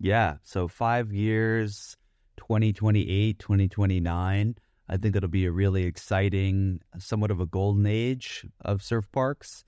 Yeah, 0.00 0.36
so 0.42 0.68
five 0.68 1.12
years, 1.12 1.96
2028, 2.36 3.38
2029. 3.38 4.56
I 4.86 4.96
think 4.98 5.16
it'll 5.16 5.30
be 5.30 5.46
a 5.46 5.50
really 5.50 5.84
exciting, 5.84 6.80
somewhat 6.98 7.30
of 7.30 7.40
a 7.40 7.46
golden 7.46 7.86
age 7.86 8.46
of 8.60 8.82
surf 8.82 9.10
parks. 9.12 9.64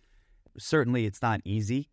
Certainly, 0.59 1.07
it's 1.07 1.23
not 1.23 1.41
easy. 1.45 1.89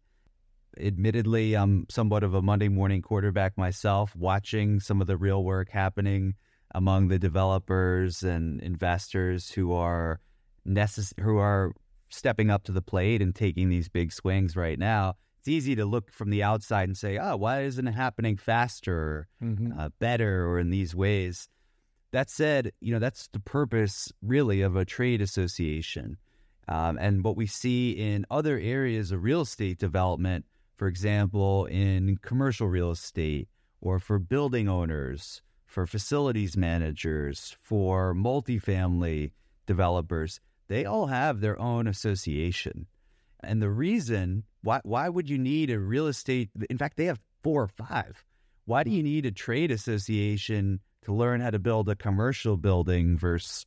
Admittedly, 0.79 1.55
I'm 1.55 1.85
somewhat 1.89 2.23
of 2.23 2.33
a 2.33 2.41
Monday 2.41 2.67
morning 2.67 3.01
quarterback 3.01 3.57
myself, 3.57 4.15
watching 4.15 4.79
some 4.79 5.01
of 5.01 5.07
the 5.07 5.17
real 5.17 5.43
work 5.43 5.69
happening 5.69 6.33
among 6.73 7.07
the 7.07 7.19
developers 7.19 8.23
and 8.23 8.59
investors 8.61 9.51
who 9.51 9.73
are 9.73 10.19
necess- 10.67 11.19
who 11.19 11.37
are 11.37 11.73
stepping 12.09 12.49
up 12.49 12.63
to 12.63 12.71
the 12.71 12.81
plate 12.81 13.21
and 13.21 13.35
taking 13.35 13.69
these 13.69 13.89
big 13.89 14.11
swings 14.11 14.55
right 14.55 14.79
now. 14.79 15.15
It's 15.39 15.47
easy 15.47 15.75
to 15.75 15.85
look 15.85 16.11
from 16.11 16.29
the 16.29 16.41
outside 16.41 16.87
and 16.87 16.97
say, 16.97 17.17
"Oh, 17.17 17.35
why 17.35 17.63
isn't 17.63 17.87
it 17.87 17.93
happening 17.93 18.37
faster, 18.37 19.27
mm-hmm. 19.43 19.77
uh, 19.77 19.89
better, 19.99 20.47
or 20.47 20.59
in 20.59 20.69
these 20.69 20.95
ways?" 20.95 21.49
That 22.11 22.29
said, 22.29 22.71
you 22.79 22.93
know 22.93 22.99
that's 22.99 23.27
the 23.27 23.39
purpose 23.39 24.11
really 24.21 24.61
of 24.61 24.75
a 24.75 24.85
trade 24.85 25.21
association, 25.21 26.17
um, 26.67 26.97
and 26.99 27.23
what 27.23 27.35
we 27.35 27.45
see 27.45 27.91
in 27.91 28.25
other 28.31 28.57
areas 28.57 29.11
of 29.11 29.23
real 29.23 29.41
estate 29.41 29.79
development, 29.79 30.45
for 30.75 30.87
example, 30.87 31.65
in 31.65 32.17
commercial 32.21 32.67
real 32.67 32.91
estate 32.91 33.47
or 33.81 33.99
for 33.99 34.19
building 34.19 34.67
owners 34.67 35.41
for 35.65 35.87
facilities 35.87 36.55
managers, 36.55 37.57
for 37.61 38.13
multifamily 38.13 39.31
developers, 39.65 40.39
they 40.67 40.85
all 40.85 41.07
have 41.07 41.41
their 41.41 41.59
own 41.59 41.87
association. 41.87 42.85
And 43.43 43.61
the 43.61 43.71
reason 43.71 44.43
why 44.61 44.79
why 44.83 45.09
would 45.09 45.29
you 45.29 45.37
need 45.37 45.69
a 45.69 45.79
real 45.79 46.07
estate 46.07 46.49
in 46.69 46.77
fact 46.77 46.97
they 46.97 47.05
have 47.05 47.19
four 47.43 47.63
or 47.63 47.67
five. 47.67 48.23
Why 48.65 48.83
do 48.83 48.91
you 48.91 49.03
need 49.03 49.25
a 49.25 49.31
trade 49.31 49.71
association 49.71 50.79
to 51.03 51.13
learn 51.13 51.41
how 51.41 51.49
to 51.49 51.59
build 51.59 51.89
a 51.89 51.95
commercial 51.95 52.55
building 52.55 53.17
versus 53.17 53.65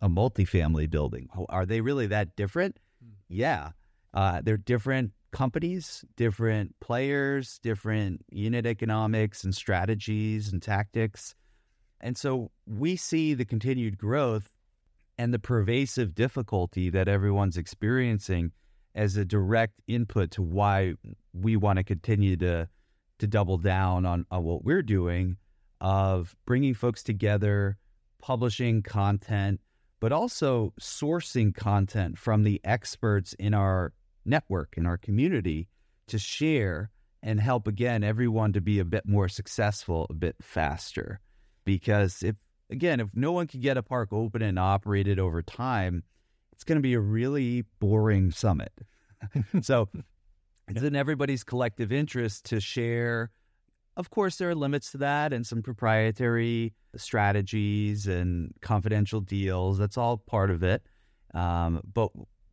a 0.00 0.08
multifamily 0.08 0.90
building? 0.90 1.28
Are 1.48 1.64
they 1.64 1.80
really 1.80 2.08
that 2.08 2.34
different? 2.34 2.78
Hmm. 3.02 3.12
Yeah. 3.28 3.70
Uh, 4.12 4.40
they're 4.42 4.56
different 4.56 5.12
companies, 5.32 6.04
different 6.16 6.74
players, 6.80 7.58
different 7.62 8.24
unit 8.30 8.66
economics 8.66 9.44
and 9.44 9.54
strategies 9.54 10.52
and 10.52 10.62
tactics. 10.62 11.34
And 12.00 12.16
so 12.16 12.50
we 12.66 12.96
see 12.96 13.34
the 13.34 13.44
continued 13.44 13.98
growth 13.98 14.52
and 15.18 15.32
the 15.32 15.38
pervasive 15.38 16.14
difficulty 16.14 16.90
that 16.90 17.08
everyone's 17.08 17.56
experiencing 17.56 18.52
as 18.94 19.16
a 19.16 19.24
direct 19.24 19.80
input 19.86 20.30
to 20.32 20.42
why 20.42 20.94
we 21.32 21.56
want 21.56 21.78
to 21.78 21.84
continue 21.84 22.36
to 22.36 22.68
to 23.18 23.26
double 23.28 23.56
down 23.56 24.04
on, 24.04 24.26
on 24.32 24.42
what 24.42 24.64
we're 24.64 24.82
doing 24.82 25.36
of 25.80 26.34
bringing 26.44 26.74
folks 26.74 27.04
together, 27.04 27.76
publishing 28.20 28.82
content, 28.82 29.60
but 30.00 30.10
also 30.10 30.72
sourcing 30.80 31.54
content 31.54 32.18
from 32.18 32.42
the 32.42 32.60
experts 32.64 33.32
in 33.34 33.54
our 33.54 33.92
network, 34.24 34.74
in 34.76 34.86
our 34.86 34.96
community 34.96 35.68
to 36.08 36.18
share 36.18 36.90
and 37.22 37.40
help 37.40 37.66
again 37.66 38.02
everyone 38.02 38.52
to 38.52 38.60
be 38.60 38.78
a 38.78 38.84
bit 38.84 39.06
more 39.06 39.28
successful, 39.28 40.06
a 40.10 40.14
bit 40.14 40.36
faster. 40.40 41.20
Because 41.64 42.22
if 42.22 42.36
again 42.70 43.00
if 43.00 43.08
no 43.14 43.32
one 43.32 43.46
can 43.46 43.60
get 43.60 43.76
a 43.76 43.82
park 43.82 44.12
open 44.12 44.42
and 44.42 44.58
operated 44.58 45.18
over 45.18 45.42
time 45.42 46.02
it's 46.52 46.64
going 46.64 46.78
to 46.78 46.82
be 46.82 46.94
a 46.94 47.00
really 47.00 47.64
boring 47.80 48.30
summit. 48.30 48.72
So 49.62 49.88
it's 50.68 50.82
in 50.82 50.96
everybody's 50.96 51.44
collective 51.44 51.92
interest 51.92 52.46
to 52.46 52.60
share. 52.60 53.30
Of 53.96 54.10
course 54.10 54.36
there 54.36 54.50
are 54.50 54.54
limits 54.54 54.90
to 54.92 54.98
that 54.98 55.32
and 55.32 55.46
some 55.46 55.62
proprietary 55.62 56.74
strategies 56.96 58.06
and 58.06 58.52
confidential 58.60 59.20
deals. 59.20 59.78
That's 59.78 59.96
all 59.96 60.18
part 60.18 60.50
of 60.50 60.62
it. 60.62 60.82
Um, 61.34 61.82
but 61.94 62.10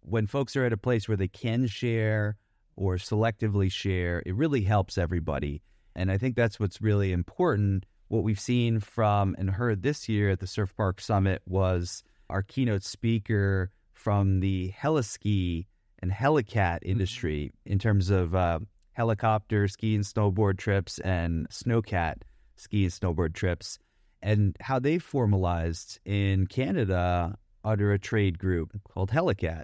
when 0.09 0.27
folks 0.27 0.55
are 0.55 0.65
at 0.65 0.73
a 0.73 0.77
place 0.77 1.07
where 1.07 1.17
they 1.17 1.27
can 1.27 1.67
share 1.67 2.35
or 2.75 2.95
selectively 2.95 3.71
share 3.71 4.23
it 4.25 4.35
really 4.35 4.61
helps 4.61 4.97
everybody 4.97 5.61
and 5.95 6.11
i 6.11 6.17
think 6.17 6.35
that's 6.35 6.59
what's 6.59 6.81
really 6.81 7.11
important 7.11 7.85
what 8.09 8.23
we've 8.23 8.39
seen 8.39 8.79
from 8.79 9.35
and 9.37 9.51
heard 9.51 9.83
this 9.83 10.09
year 10.09 10.31
at 10.31 10.39
the 10.39 10.47
Surf 10.47 10.75
Park 10.75 10.99
Summit 10.99 11.41
was 11.45 12.03
our 12.29 12.41
keynote 12.41 12.83
speaker 12.83 13.71
from 13.93 14.39
the 14.39 14.71
heliski 14.71 15.67
and 15.99 16.11
helicat 16.11 16.79
mm-hmm. 16.79 16.89
industry 16.89 17.51
in 17.65 17.77
terms 17.79 18.09
of 18.09 18.33
uh, 18.33 18.59
helicopter 18.93 19.67
ski 19.67 19.95
and 19.95 20.03
snowboard 20.03 20.57
trips 20.57 20.99
and 20.99 21.47
snowcat 21.49 22.15
ski 22.55 22.83
and 22.83 22.93
snowboard 22.93 23.33
trips 23.33 23.77
and 24.21 24.57
how 24.59 24.79
they 24.79 24.97
formalized 24.97 25.99
in 26.03 26.47
Canada 26.47 27.37
under 27.63 27.93
a 27.93 27.99
trade 27.99 28.39
group 28.39 28.71
called 28.91 29.11
Helicat. 29.11 29.63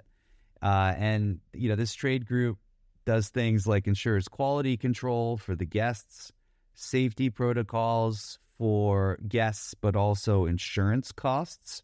Uh, 0.62 0.94
and, 0.96 1.40
you 1.52 1.68
know, 1.68 1.76
this 1.76 1.94
trade 1.94 2.26
group 2.26 2.58
does 3.04 3.28
things 3.28 3.66
like 3.66 3.86
ensures 3.86 4.28
quality 4.28 4.76
control 4.76 5.36
for 5.36 5.54
the 5.54 5.64
guests, 5.64 6.32
safety 6.74 7.30
protocols 7.30 8.38
for 8.58 9.18
guests, 9.28 9.74
but 9.80 9.96
also 9.96 10.46
insurance 10.46 11.12
costs. 11.12 11.82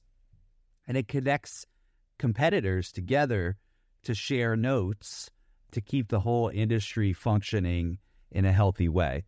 And 0.86 0.96
it 0.96 1.08
connects 1.08 1.66
competitors 2.18 2.92
together 2.92 3.56
to 4.04 4.14
share 4.14 4.56
notes 4.56 5.30
to 5.72 5.80
keep 5.80 6.08
the 6.08 6.20
whole 6.20 6.48
industry 6.48 7.12
functioning 7.12 7.98
in 8.30 8.44
a 8.44 8.52
healthy 8.52 8.88
way. 8.88 9.24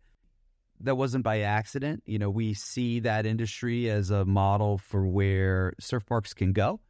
That 0.81 0.97
wasn't 0.97 1.23
by 1.23 1.41
accident. 1.41 2.03
You 2.05 2.19
know, 2.19 2.29
we 2.29 2.53
see 2.53 2.99
that 3.01 3.25
industry 3.25 3.89
as 3.89 4.11
a 4.11 4.25
model 4.25 4.77
for 4.77 5.07
where 5.07 5.73
surf 5.79 6.05
parks 6.05 6.33
can 6.33 6.51
go 6.51 6.81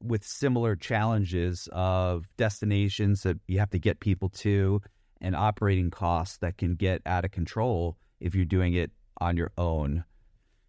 with 0.00 0.24
similar 0.24 0.76
challenges 0.76 1.68
of 1.72 2.26
destinations 2.36 3.22
that 3.22 3.38
you 3.48 3.58
have 3.58 3.70
to 3.70 3.78
get 3.78 4.00
people 4.00 4.28
to 4.28 4.80
and 5.20 5.34
operating 5.34 5.90
costs 5.90 6.38
that 6.38 6.58
can 6.58 6.74
get 6.74 7.00
out 7.06 7.24
of 7.24 7.30
control 7.30 7.96
if 8.20 8.34
you're 8.34 8.44
doing 8.44 8.74
it 8.74 8.90
on 9.20 9.36
your 9.36 9.50
own. 9.56 10.04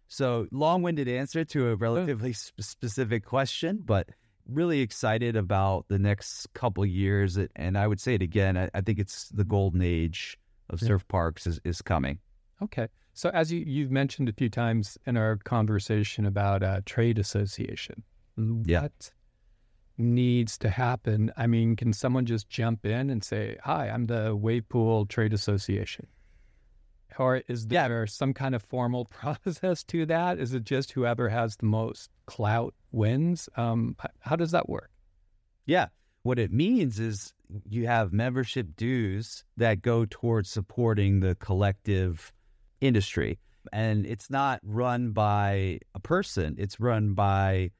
So, 0.08 0.46
long 0.52 0.82
winded 0.82 1.08
answer 1.08 1.44
to 1.44 1.70
a 1.70 1.76
relatively 1.76 2.32
sp- 2.32 2.54
specific 2.60 3.24
question, 3.24 3.80
but 3.84 4.08
really 4.48 4.80
excited 4.80 5.36
about 5.36 5.86
the 5.88 5.98
next 5.98 6.46
couple 6.54 6.86
years. 6.86 7.38
And 7.56 7.76
I 7.76 7.86
would 7.86 8.00
say 8.00 8.14
it 8.14 8.22
again, 8.22 8.56
I, 8.56 8.70
I 8.72 8.80
think 8.80 8.98
it's 8.98 9.28
the 9.30 9.44
golden 9.44 9.82
age 9.82 10.38
of 10.70 10.80
yeah. 10.80 10.88
surf 10.88 11.08
parks 11.08 11.46
is, 11.46 11.60
is 11.64 11.82
coming. 11.82 12.18
Okay. 12.62 12.88
So, 13.14 13.30
as 13.30 13.52
you, 13.52 13.64
you've 13.66 13.90
mentioned 13.90 14.28
a 14.28 14.32
few 14.32 14.48
times 14.48 14.96
in 15.06 15.16
our 15.16 15.36
conversation 15.36 16.26
about 16.26 16.62
a 16.62 16.82
trade 16.86 17.18
association, 17.18 18.02
yeah. 18.36 18.82
what 18.82 19.12
needs 19.98 20.58
to 20.58 20.68
happen? 20.68 21.32
I 21.36 21.46
mean, 21.46 21.76
can 21.76 21.92
someone 21.92 22.26
just 22.26 22.48
jump 22.48 22.84
in 22.84 23.10
and 23.10 23.22
say, 23.24 23.56
Hi, 23.64 23.88
I'm 23.88 24.04
the 24.04 24.36
Wavepool 24.36 25.08
Trade 25.08 25.32
Association? 25.32 26.06
Or 27.18 27.42
is 27.48 27.66
there 27.66 28.00
yeah. 28.00 28.04
some 28.06 28.34
kind 28.34 28.54
of 28.54 28.62
formal 28.62 29.04
process 29.10 29.82
to 29.84 30.06
that? 30.06 30.38
Is 30.38 30.52
it 30.52 30.64
just 30.64 30.92
whoever 30.92 31.28
has 31.28 31.56
the 31.56 31.66
most 31.66 32.10
clout 32.26 32.74
wins? 32.92 33.48
Um, 33.56 33.96
how 34.20 34.36
does 34.36 34.50
that 34.50 34.68
work? 34.68 34.90
Yeah. 35.64 35.86
What 36.22 36.38
it 36.38 36.52
means 36.52 36.98
is 36.98 37.32
you 37.68 37.86
have 37.86 38.12
membership 38.12 38.76
dues 38.76 39.44
that 39.56 39.82
go 39.82 40.06
towards 40.08 40.50
supporting 40.50 41.20
the 41.20 41.36
collective 41.36 42.32
industry. 42.80 43.38
And 43.72 44.04
it's 44.06 44.28
not 44.30 44.60
run 44.62 45.10
by 45.10 45.80
a 45.94 46.00
person, 46.00 46.56
it's 46.58 46.78
run 46.78 47.14
by 47.14 47.70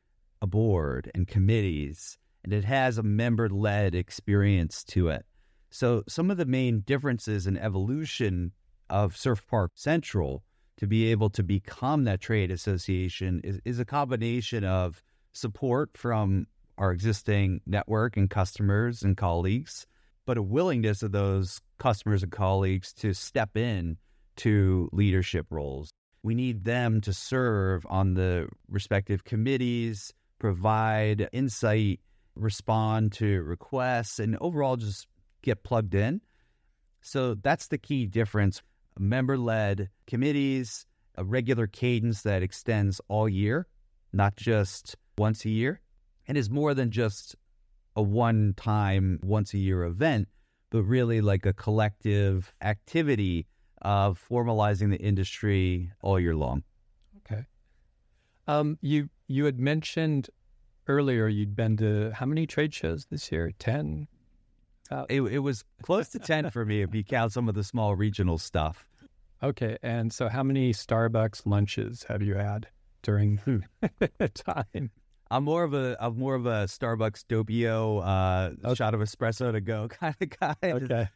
a 0.47 0.49
board 0.49 1.11
and 1.13 1.27
committees, 1.27 2.19
and 2.45 2.53
it 2.53 2.65
has 2.65 2.99
a 2.99 3.03
member 3.03 3.49
led 3.49 3.97
experience 3.97 4.85
to 4.85 5.09
it. 5.09 5.27
So, 5.71 6.05
some 6.09 6.31
of 6.31 6.37
the 6.37 6.47
main 6.47 6.81
differences 6.81 7.49
in 7.49 7.57
evolution 7.57 8.53
of 8.89 9.17
Surf 9.17 9.45
Park 9.49 9.73
Central 9.75 10.45
to 10.77 10.87
be 10.87 11.11
able 11.11 11.31
to 11.31 11.43
become 11.43 12.05
that 12.05 12.21
trade 12.21 12.53
association 12.53 13.41
is, 13.43 13.61
is 13.65 13.81
a 13.81 13.85
combination 13.85 14.63
of 14.63 15.03
support 15.33 15.91
from 15.97 16.47
our 16.79 16.93
existing 16.93 17.61
network 17.67 18.17
and 18.17 18.31
customers 18.31 19.03
and 19.03 19.17
colleagues, 19.17 19.85
but 20.27 20.39
a 20.39 20.43
willingness 20.43 21.03
of 21.03 21.11
those 21.11 21.61
customers 21.79 22.23
and 22.23 22.31
colleagues 22.31 22.93
to 22.93 23.13
step 23.13 23.57
in 23.57 23.97
to 24.37 24.89
leadership 24.93 25.47
roles. 25.51 25.91
We 26.23 26.35
need 26.35 26.65
them 26.65 27.01
to 27.01 27.13
serve 27.13 27.85
on 27.89 28.15
the 28.15 28.49
respective 28.69 29.25
committees, 29.25 30.13
provide 30.38 31.29
insight 31.33 32.01
respond 32.37 33.12
to 33.12 33.42
requests, 33.42 34.18
and 34.18 34.37
overall 34.40 34.77
just 34.77 35.07
get 35.42 35.64
plugged 35.64 35.94
in. 35.94 36.20
So 37.01 37.35
that's 37.35 37.68
the 37.68 37.79
key 37.79 38.07
difference. 38.07 38.62
Member 38.99 39.38
led 39.38 39.90
committees, 40.07 40.87
a 41.16 41.25
regular 41.25 41.66
cadence 41.66 42.22
that 42.22 42.42
extends 42.42 43.01
all 43.09 43.29
year, 43.29 43.66
not 44.12 44.37
just 44.37 44.96
once 45.18 45.44
a 45.44 45.51
year, 45.51 45.81
and 46.29 46.37
is 46.37 46.51
more 46.51 46.75
than 46.75 46.90
just 46.90 47.37
a 47.94 48.03
one 48.03 48.55
time, 48.57 49.18
once 49.22 49.55
a 49.55 49.59
year 49.59 49.85
event, 49.85 50.29
but 50.70 50.83
really 50.83 51.20
like 51.20 51.46
a 51.46 51.53
collective 51.53 52.53
activity 52.61 53.46
of 53.83 54.20
formalizing 54.31 54.90
the 54.90 54.99
industry 54.99 55.90
all 56.03 56.18
year 56.18 56.35
long. 56.35 56.62
Um, 58.47 58.79
you 58.81 59.09
you 59.29 59.45
had 59.45 59.59
mentioned 59.59 60.31
earlier 60.89 61.27
you'd 61.27 61.57
been 61.57 61.77
to 61.79 62.13
how 62.15 62.27
many 62.27 62.47
trade 62.47 62.75
shows 62.75 63.07
this 63.11 63.31
year? 63.33 63.53
Ten. 63.59 64.09
Uh, 64.91 65.05
it, 65.09 65.21
it 65.23 65.39
was 65.41 65.65
close 65.83 66.09
to 66.11 66.19
ten 66.19 66.51
for 66.51 66.65
me 66.65 66.83
if 66.83 66.95
you 66.95 67.03
count 67.03 67.33
some 67.33 67.49
of 67.49 67.55
the 67.55 67.65
small 67.65 67.97
regional 67.97 68.39
stuff. 68.39 68.87
Okay, 69.43 69.77
and 69.83 70.13
so 70.13 70.29
how 70.29 70.43
many 70.43 70.73
Starbucks 70.73 71.43
lunches 71.45 72.05
have 72.05 72.23
you 72.23 72.35
had 72.35 72.69
during 73.03 73.41
the 74.19 74.29
time? 74.29 74.91
I'm 75.31 75.45
more 75.45 75.65
of 75.65 75.75
a 75.75 75.97
I'm 76.01 76.19
more 76.19 76.35
of 76.35 76.47
a 76.47 76.67
Starbucks 76.67 77.25
doppio, 77.29 78.01
uh, 78.05 78.69
okay. 78.69 78.75
shot 78.77 78.95
of 78.95 79.01
espresso 79.01 79.53
to 79.53 79.61
go 79.61 79.89
kind 80.01 80.15
of 80.21 80.31
guy. 80.31 80.57
Okay. 80.63 81.09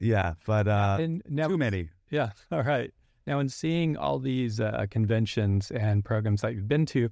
Yeah, 0.00 0.34
but 0.46 0.68
uh, 0.68 0.98
now, 1.28 1.48
too 1.48 1.58
many. 1.58 1.90
Yeah. 2.10 2.30
All 2.52 2.62
right. 2.62 2.92
Now, 3.26 3.40
in 3.40 3.48
seeing 3.48 3.96
all 3.96 4.18
these 4.18 4.60
uh, 4.60 4.86
conventions 4.90 5.70
and 5.70 6.04
programs 6.04 6.42
that 6.42 6.54
you've 6.54 6.68
been 6.68 6.86
to, 6.86 7.10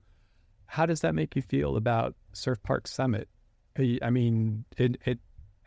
how 0.66 0.86
does 0.86 1.00
that 1.00 1.14
make 1.14 1.34
you 1.36 1.42
feel 1.42 1.76
about 1.76 2.14
Surf 2.32 2.62
Park 2.62 2.86
Summit? 2.86 3.28
I 3.76 4.10
mean, 4.10 4.64
it, 4.76 4.96
it 5.04 5.18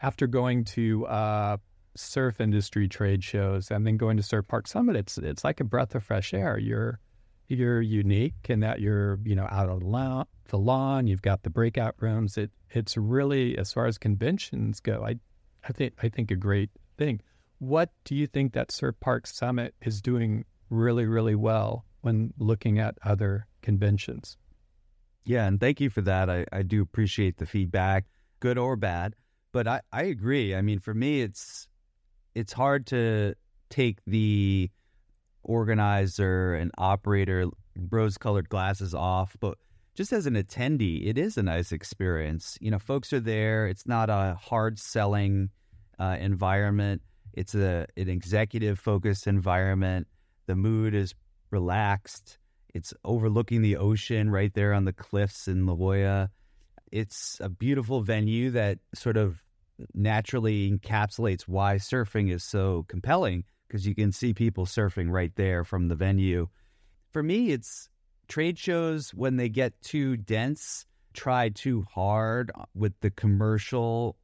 after 0.02 0.28
going 0.28 0.64
to 0.64 1.06
uh, 1.08 1.58
surf 1.96 2.40
industry 2.40 2.88
trade 2.88 3.24
shows 3.24 3.72
and 3.72 3.86
then 3.86 3.98
going 3.98 4.18
to 4.18 4.24
Surf 4.24 4.48
Park 4.48 4.68
Summit, 4.68 4.96
it's 4.96 5.18
it's 5.18 5.44
like 5.44 5.60
a 5.60 5.66
breath 5.66 5.96
of 5.96 6.04
fresh 6.04 6.34
air. 6.34 6.58
You're 6.58 7.00
you're 7.48 7.82
unique 7.82 8.48
in 8.50 8.62
that 8.62 8.80
you're 8.80 9.20
you 9.26 9.36
know 9.36 9.48
out 9.50 9.70
on 9.70 10.26
the 10.50 10.58
lawn. 10.58 11.08
You've 11.08 11.22
got 11.22 11.44
the 11.44 11.50
breakout 11.50 11.96
rooms. 12.00 12.38
It 12.38 12.52
it's 12.70 12.96
really 12.96 13.58
as 13.58 13.74
far 13.74 13.88
as 13.88 13.98
conventions 13.98 14.80
go. 14.80 15.04
I 15.06 15.16
I 15.68 15.74
think 15.74 15.94
I 16.02 16.10
think 16.10 16.32
a 16.32 16.36
great 16.36 16.70
thing. 16.98 17.22
What 17.60 17.89
do 18.04 18.15
you 18.15 18.28
think 18.28 18.54
that 18.54 18.72
Surf 18.72 18.96
Park 19.00 19.28
Summit 19.28 19.74
is 19.82 20.02
doing 20.02 20.46
really, 20.70 21.06
really 21.06 21.36
well 21.36 21.86
when 22.02 22.34
looking 22.38 22.80
at 22.80 22.96
other 23.04 23.48
conventions? 23.62 24.38
Yeah, 25.26 25.48
and 25.48 25.60
thank 25.60 25.82
you 25.82 25.89
for 25.89 26.02
that. 26.02 26.30
I, 26.30 26.46
I 26.52 26.62
do 26.62 26.82
appreciate 26.82 27.38
the 27.38 27.46
feedback, 27.46 28.06
good 28.39 28.58
or 28.58 28.76
bad. 28.76 29.15
But 29.52 29.67
I, 29.67 29.82
I 29.91 30.04
agree. 30.04 30.56
I 30.56 30.62
mean, 30.62 30.80
for 30.80 30.93
me, 30.93 31.22
it's 31.22 31.67
it's 32.36 32.54
hard 32.54 32.86
to 32.88 33.34
take 33.70 34.00
the 34.06 34.70
organizer 35.43 36.54
and 36.54 36.72
operator 36.78 37.48
rose 37.89 38.17
colored 38.17 38.50
glasses 38.50 38.93
off, 38.93 39.36
but 39.39 39.58
just 39.96 40.13
as 40.13 40.28
an 40.28 40.36
attendee, 40.36 41.08
it 41.08 41.17
is 41.17 41.38
a 41.38 41.43
nice 41.43 41.72
experience. 41.72 42.58
You 42.62 42.70
know, 42.70 42.78
folks 42.78 43.12
are 43.13 43.20
there. 43.20 43.67
It's 43.67 43.88
not 43.88 44.10
a 44.12 44.38
hard 44.39 44.78
selling 44.78 45.50
uh, 45.98 46.17
environment. 46.20 47.02
It's 47.38 47.54
a 47.54 47.86
an 47.95 48.10
executive 48.10 48.80
focused 48.80 49.28
environment. 49.28 50.08
The 50.47 50.56
mood 50.56 50.95
is 50.95 51.13
relaxed. 51.52 52.39
It's 52.73 52.93
overlooking 53.06 53.62
the 53.62 53.78
ocean 53.78 54.32
right 54.32 54.52
there 54.54 54.73
on 54.73 54.86
the 54.86 54.93
cliffs 54.93 55.47
in 55.47 55.67
La 55.67 55.76
Jolla. 55.76 56.32
It's 56.91 57.38
a 57.39 57.50
beautiful 57.50 58.02
venue 58.02 58.50
that 58.52 58.80
sort 58.95 59.17
of 59.17 59.43
naturally 59.93 60.71
encapsulates 60.71 61.43
why 61.43 61.76
surfing 61.76 62.32
is 62.32 62.43
so 62.43 62.86
compelling 62.88 63.43
because 63.67 63.86
you 63.86 63.93
can 63.93 64.12
see 64.12 64.34
people 64.34 64.65
surfing 64.65 65.12
right 65.12 65.36
there 65.36 65.63
from 65.63 65.89
the 65.89 65.95
venue. 65.95 66.47
For 67.12 67.21
me, 67.21 67.52
it's 67.52 67.88
trade 68.28 68.58
shows 68.58 69.12
when 69.12 69.38
they 69.38 69.50
get 69.50 69.80
too 69.82 70.17
dense, 70.17 70.88
try 71.13 71.50
too 71.50 71.86
hard 71.93 72.52
uh, 72.56 72.65
with 72.73 72.93
the 73.02 73.12
commercial 73.12 74.17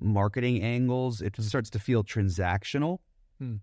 marketing 0.00 0.62
angles, 0.62 1.20
it 1.22 1.34
starts 1.40 1.70
to 1.70 1.78
feel 1.78 2.04
transactional. 2.04 2.98
Hmm. 3.38 3.56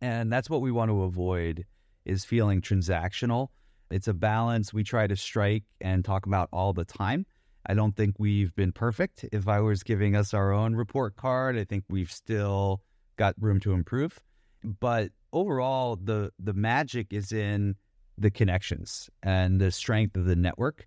And 0.00 0.32
that's 0.32 0.50
what 0.50 0.60
we 0.60 0.70
want 0.70 0.90
to 0.90 1.02
avoid 1.02 1.64
is 2.04 2.24
feeling 2.24 2.60
transactional. 2.60 3.48
It's 3.90 4.08
a 4.08 4.14
balance 4.14 4.72
we 4.72 4.84
try 4.84 5.06
to 5.06 5.16
strike 5.16 5.64
and 5.80 6.04
talk 6.04 6.26
about 6.26 6.48
all 6.52 6.72
the 6.72 6.84
time. 6.84 7.26
I 7.66 7.74
don't 7.74 7.96
think 7.96 8.16
we've 8.18 8.54
been 8.54 8.72
perfect. 8.72 9.24
If 9.32 9.48
I 9.48 9.60
was 9.60 9.82
giving 9.82 10.14
us 10.14 10.34
our 10.34 10.52
own 10.52 10.74
report 10.76 11.16
card, 11.16 11.58
I 11.58 11.64
think 11.64 11.84
we've 11.88 12.10
still 12.10 12.80
got 13.16 13.34
room 13.40 13.58
to 13.60 13.72
improve. 13.72 14.20
But 14.62 15.10
overall, 15.32 15.96
the 15.96 16.32
the 16.38 16.54
magic 16.54 17.12
is 17.12 17.32
in 17.32 17.76
the 18.18 18.30
connections 18.30 19.10
and 19.22 19.60
the 19.60 19.70
strength 19.70 20.16
of 20.16 20.24
the 20.24 20.36
network. 20.36 20.86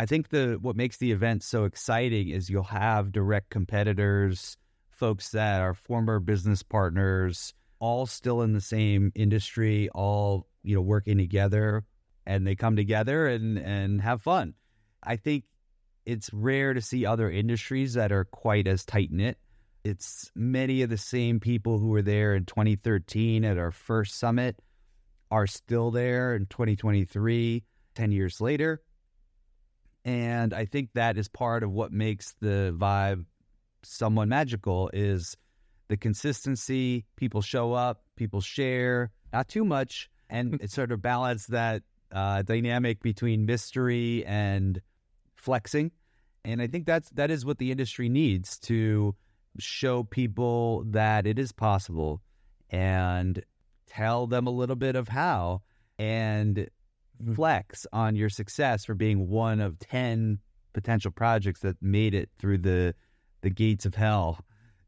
I 0.00 0.06
think 0.06 0.30
the 0.30 0.56
what 0.62 0.76
makes 0.76 0.96
the 0.96 1.12
event 1.12 1.42
so 1.42 1.66
exciting 1.66 2.30
is 2.30 2.48
you'll 2.48 2.62
have 2.62 3.12
direct 3.12 3.50
competitors, 3.50 4.56
folks 4.88 5.28
that 5.32 5.60
are 5.60 5.74
former 5.74 6.20
business 6.20 6.62
partners, 6.62 7.52
all 7.80 8.06
still 8.06 8.40
in 8.40 8.54
the 8.54 8.62
same 8.62 9.12
industry, 9.14 9.90
all 9.90 10.46
you 10.62 10.74
know 10.74 10.80
working 10.80 11.18
together, 11.18 11.84
and 12.24 12.46
they 12.46 12.54
come 12.54 12.76
together 12.76 13.26
and 13.26 13.58
and 13.58 14.00
have 14.00 14.22
fun. 14.22 14.54
I 15.02 15.16
think 15.16 15.44
it's 16.06 16.32
rare 16.32 16.72
to 16.72 16.80
see 16.80 17.04
other 17.04 17.30
industries 17.30 17.92
that 17.92 18.10
are 18.10 18.24
quite 18.24 18.66
as 18.66 18.86
tight 18.86 19.12
knit. 19.12 19.36
It's 19.84 20.30
many 20.34 20.80
of 20.80 20.88
the 20.88 20.96
same 20.96 21.40
people 21.40 21.78
who 21.78 21.88
were 21.88 22.00
there 22.00 22.34
in 22.34 22.46
2013 22.46 23.44
at 23.44 23.58
our 23.58 23.70
first 23.70 24.18
summit 24.18 24.62
are 25.30 25.46
still 25.46 25.90
there 25.90 26.34
in 26.34 26.46
2023, 26.46 27.64
10 27.94 28.12
years 28.12 28.40
later. 28.40 28.80
And 30.04 30.54
I 30.54 30.64
think 30.64 30.90
that 30.94 31.18
is 31.18 31.28
part 31.28 31.62
of 31.62 31.72
what 31.72 31.92
makes 31.92 32.34
the 32.40 32.74
vibe 32.76 33.24
somewhat 33.82 34.28
magical 34.28 34.90
is 34.92 35.36
the 35.88 35.96
consistency. 35.96 37.04
People 37.16 37.42
show 37.42 37.72
up, 37.72 38.02
people 38.16 38.40
share, 38.40 39.10
not 39.32 39.48
too 39.48 39.64
much, 39.64 40.10
and 40.28 40.54
it 40.62 40.70
sort 40.70 40.92
of 40.92 41.02
balances 41.02 41.48
that 41.48 41.82
uh, 42.12 42.42
dynamic 42.42 43.02
between 43.02 43.46
mystery 43.46 44.24
and 44.26 44.80
flexing. 45.34 45.90
And 46.44 46.62
I 46.62 46.66
think 46.66 46.86
that's 46.86 47.10
that 47.10 47.30
is 47.30 47.44
what 47.44 47.58
the 47.58 47.70
industry 47.70 48.08
needs 48.08 48.58
to 48.60 49.14
show 49.58 50.04
people 50.04 50.84
that 50.86 51.26
it 51.26 51.38
is 51.38 51.52
possible 51.52 52.22
and 52.70 53.42
tell 53.86 54.26
them 54.26 54.46
a 54.46 54.50
little 54.50 54.76
bit 54.76 54.96
of 54.96 55.08
how 55.08 55.62
and. 55.98 56.68
Mm-hmm. 57.20 57.34
flex 57.34 57.86
on 57.92 58.16
your 58.16 58.30
success 58.30 58.84
for 58.86 58.94
being 58.94 59.28
one 59.28 59.60
of 59.60 59.78
10 59.78 60.38
potential 60.72 61.10
projects 61.10 61.60
that 61.60 61.76
made 61.82 62.14
it 62.14 62.30
through 62.38 62.58
the 62.58 62.94
the 63.42 63.50
gates 63.50 63.84
of 63.84 63.94
hell. 63.94 64.38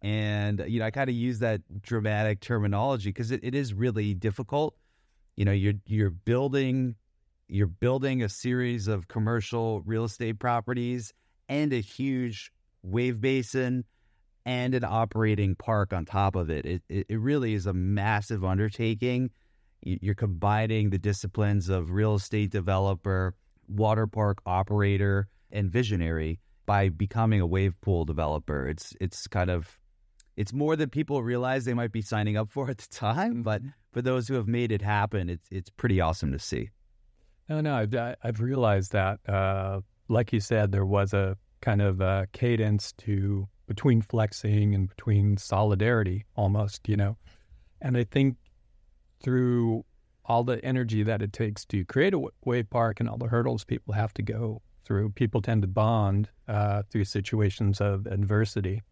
And 0.01 0.64
you 0.66 0.79
know 0.79 0.87
i 0.87 0.90
kind 0.90 1.11
of 1.11 1.16
use 1.16 1.40
that 1.40 1.61
dramatic 1.83 2.40
terminology 2.40 3.11
because 3.11 3.31
it, 3.31 3.40
it 3.42 3.55
is 3.55 3.75
really 3.75 4.14
difficult. 4.14 4.75
You 5.37 5.45
know 5.45 5.53
you're 5.53 5.75
you're 5.87 6.11
building 6.11 6.95
you're 7.49 7.66
building 7.66 8.23
a 8.23 8.29
series 8.31 8.88
of 8.88 9.09
commercial 9.09 9.83
real 9.83 10.05
estate 10.05 10.38
properties 10.38 11.12
and 11.51 11.73
a 11.73 11.81
huge 11.81 12.51
wave 12.83 13.21
basin 13.21 13.85
and 14.47 14.75
an 14.75 14.85
operating 14.85 15.55
park 15.55 15.92
on 15.92 16.05
top 16.07 16.35
of 16.35 16.49
it. 16.51 16.64
It, 16.64 16.83
it, 16.88 17.07
it 17.11 17.21
really 17.21 17.53
is 17.53 17.66
a 17.66 17.75
massive 17.75 18.42
undertaking 18.42 19.31
you're 19.83 20.14
combining 20.14 20.90
the 20.90 20.99
disciplines 20.99 21.68
of 21.68 21.90
real 21.90 22.14
estate 22.14 22.51
developer, 22.51 23.35
water 23.68 24.07
park 24.07 24.40
operator, 24.47 25.29
and 25.51 25.71
visionary 25.71 26.38
by 26.66 26.88
becoming 26.88 27.40
a 27.40 27.47
wave 27.47 27.79
pool 27.81 28.05
developer. 28.05 28.68
It's 28.68 28.95
it's 29.01 29.27
kind 29.27 29.51
of 29.51 29.79
it's 30.37 30.53
more 30.53 30.77
than 30.77 30.88
people 30.88 31.23
realize 31.23 31.64
they 31.64 31.75
might 31.75 31.92
be 31.92 32.03
signing 32.03 32.37
up 32.37 32.51
for 32.51 32.71
at 32.71 32.79
the 32.79 32.88
time, 32.88 33.42
but 33.42 33.61
mm-hmm. 33.61 33.71
for 33.92 34.03
those 34.03 34.29
who 34.29 34.35
have 34.35 34.49
made 34.49 34.73
it 34.73 34.83
happen, 34.83 35.29
it's 35.29 35.49
it's 35.51 35.71
pretty 35.71 36.01
awesome 36.01 36.33
to 36.33 36.38
see. 36.38 36.71
No, 37.49 37.61
no, 37.61 37.75
I've, 37.75 37.95
I've 38.23 38.40
realized 38.40 38.92
that. 38.92 39.18
Uh, 39.29 39.81
like 40.09 40.33
you 40.33 40.40
said, 40.40 40.73
there 40.73 40.87
was 40.87 41.12
a 41.12 41.37
kind 41.61 41.83
of 41.83 42.01
a 42.01 42.27
cadence 42.33 42.92
to 42.99 43.49
between 43.66 44.03
flexing 44.03 44.75
and 44.75 44.88
between 44.88 45.37
solidarity, 45.37 46.25
almost, 46.37 46.88
you 46.88 46.97
know. 46.97 47.16
And 47.81 47.97
I 47.97 48.05
think 48.05 48.37
through 49.22 49.85
all 50.24 50.44
the 50.44 50.64
energy 50.64 51.02
that 51.02 51.22
it 51.22 51.32
takes 51.32 51.64
to 51.66 51.85
create 51.85 52.14
a 52.14 52.22
wave 52.44 52.70
park 52.70 53.00
and 53.00 53.08
all 53.08 53.18
the 53.18 53.26
hurdles 53.26 53.64
people 53.64 53.92
have 53.94 54.14
to 54.14 54.22
go 54.22 54.62
through. 54.85 55.11
People 55.11 55.42
tend 55.42 55.62
to 55.62 55.68
bond 55.68 56.28
uh, 56.48 56.82
through 56.90 57.04
situations 57.04 57.80
of 57.80 58.06
adversity, 58.06 58.82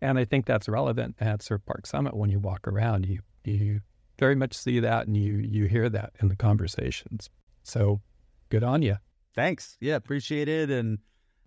and 0.00 0.18
I 0.18 0.24
think 0.24 0.46
that's 0.46 0.68
relevant 0.68 1.16
at 1.20 1.42
Surf 1.42 1.62
Park 1.66 1.86
Summit. 1.86 2.16
When 2.16 2.30
you 2.30 2.38
walk 2.38 2.66
around, 2.66 3.06
you 3.06 3.20
you 3.44 3.80
very 4.18 4.34
much 4.34 4.54
see 4.54 4.80
that, 4.80 5.06
and 5.06 5.16
you 5.16 5.36
you 5.36 5.66
hear 5.66 5.88
that 5.88 6.12
in 6.20 6.28
the 6.28 6.36
conversations. 6.36 7.30
So, 7.62 8.00
good 8.48 8.64
on 8.64 8.82
you. 8.82 8.96
Thanks. 9.34 9.76
Yeah, 9.80 9.96
appreciate 9.96 10.48
it. 10.48 10.70
And 10.70 10.98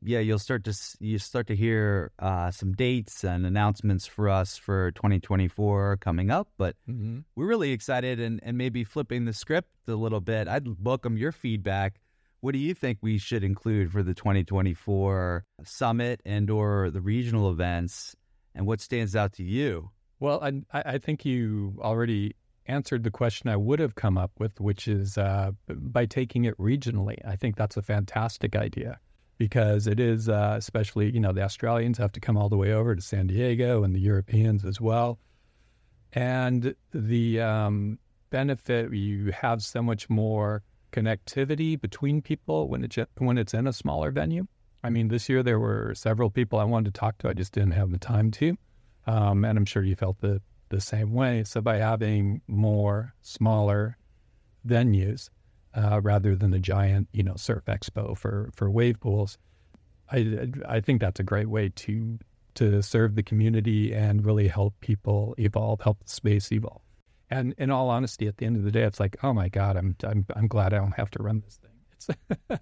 yeah, 0.04 0.20
you'll 0.20 0.40
start 0.40 0.64
to 0.64 0.74
you 1.00 1.20
start 1.20 1.48
to 1.48 1.56
hear 1.56 2.12
uh, 2.20 2.50
some 2.52 2.74
dates 2.74 3.24
and 3.24 3.46
announcements 3.46 4.08
for 4.08 4.30
us 4.30 4.58
for 4.58 4.92
2024 4.92 5.98
coming 5.98 6.32
up. 6.32 6.50
But 6.58 6.76
mm-hmm. 6.90 7.20
we're 7.36 7.48
really 7.48 7.72
excited 7.72 8.20
and 8.20 8.40
and 8.44 8.58
maybe 8.58 8.84
flipping 8.84 9.26
the 9.26 9.34
script 9.34 9.70
a 9.88 9.94
little 9.94 10.22
bit. 10.22 10.48
I'd 10.48 10.84
welcome 10.84 11.18
your 11.18 11.32
feedback. 11.32 12.00
What 12.40 12.54
do 12.54 12.60
you 12.60 12.74
think 12.74 12.98
we 13.02 13.20
should 13.20 13.44
include 13.44 13.92
for 13.92 14.02
the 14.02 14.16
2024 14.16 15.46
summit 15.64 16.22
and 16.26 16.50
or 16.50 16.90
the 16.90 17.02
regional 17.02 17.52
events, 17.52 18.16
and 18.56 18.66
what 18.66 18.82
stands 18.82 19.16
out 19.16 19.34
to 19.34 19.44
you? 19.44 19.92
Well, 20.20 20.44
I, 20.44 20.62
I 20.74 20.98
think 20.98 21.26
you 21.26 21.78
already 21.80 22.36
answered 22.66 23.04
the 23.04 23.12
question 23.12 23.50
I 23.50 23.58
would 23.58 23.80
have 23.80 23.94
come 23.94 24.18
up 24.18 24.32
with, 24.40 24.60
which 24.60 24.88
is 24.88 25.18
uh, 25.18 25.52
by 25.68 26.08
taking 26.08 26.46
it 26.46 26.58
regionally. 26.58 27.18
I 27.26 27.36
think 27.36 27.56
that's 27.56 27.78
a 27.78 27.82
fantastic 27.84 28.56
idea 28.56 29.00
because 29.41 29.88
it 29.88 29.99
is, 29.99 30.30
uh, 30.30 30.54
especially, 30.56 31.10
you 31.10 31.19
know, 31.19 31.34
the 31.34 31.41
Australians 31.41 31.97
have 31.97 32.12
to 32.12 32.19
come 32.19 32.38
all 32.38 32.47
the 32.47 32.56
way 32.56 32.73
over 32.73 32.95
to 32.95 33.01
San 33.01 33.25
Diego 33.25 33.84
and 33.84 33.95
the 33.95 33.99
Europeans 33.99 34.63
as 34.63 34.80
well. 34.80 35.17
And 36.13 36.75
the 36.93 37.41
um, 37.41 37.97
benefit, 38.30 38.93
you 38.93 39.32
have 39.32 39.63
so 39.63 39.82
much 39.82 40.12
more 40.12 40.62
connectivity 40.91 41.82
between 41.82 42.21
people 42.21 42.67
when, 42.67 42.84
it, 42.84 42.95
when 43.17 43.39
it's 43.39 43.56
in 43.56 43.65
a 43.65 43.73
smaller 43.73 44.12
venue. 44.12 44.45
I 44.84 44.91
mean, 44.91 45.08
this 45.08 45.27
year 45.27 45.41
there 45.41 45.60
were 45.60 45.95
several 45.95 46.30
people 46.30 46.60
I 46.60 46.63
wanted 46.63 46.93
to 46.93 46.99
talk 46.99 47.17
to, 47.19 47.30
I 47.30 47.34
just 47.34 47.51
didn't 47.51 47.71
have 47.71 47.89
the 47.89 47.97
time 47.97 48.30
to. 48.34 48.56
Um, 49.08 49.43
and 49.43 49.58
I'm 49.58 49.65
sure 49.65 49.82
you 49.82 49.95
felt 49.95 50.19
the 50.19 50.39
the 50.69 50.80
same 50.80 51.13
way. 51.13 51.43
So 51.45 51.62
by 51.62 51.77
having 51.77 52.41
more 52.47 53.15
smaller 53.23 53.97
venues 54.67 55.32
uh, 55.73 56.01
rather 56.01 56.36
than 56.36 56.51
the 56.51 56.60
giant, 56.60 57.07
you 57.13 57.23
know, 57.23 57.36
surf 57.36 57.65
expo 57.65 58.17
for 58.17 58.49
for 58.55 58.69
wave 58.69 58.99
pools, 58.99 59.38
I 60.12 60.49
I 60.67 60.79
think 60.81 61.01
that's 61.01 61.19
a 61.19 61.23
great 61.23 61.49
way 61.49 61.69
to 61.69 62.19
to 62.55 62.81
serve 62.81 63.15
the 63.15 63.23
community 63.23 63.93
and 63.93 64.25
really 64.25 64.47
help 64.47 64.73
people 64.81 65.36
evolve, 65.38 65.81
help 65.81 66.03
the 66.03 66.10
space 66.10 66.51
evolve. 66.51 66.81
And 67.29 67.53
in 67.57 67.71
all 67.71 67.89
honesty, 67.89 68.27
at 68.27 68.38
the 68.38 68.45
end 68.45 68.57
of 68.57 68.63
the 68.63 68.71
day, 68.71 68.84
it's 68.84 68.99
like, 68.99 69.15
oh 69.23 69.34
my 69.34 69.47
God, 69.47 69.77
I'm 69.77 69.95
I'm 70.03 70.25
I'm 70.36 70.47
glad 70.47 70.73
I 70.73 70.77
don't 70.77 70.95
have 70.95 71.12
to 71.12 71.23
run 71.23 71.41
this 71.45 71.57
thing. 71.57 71.71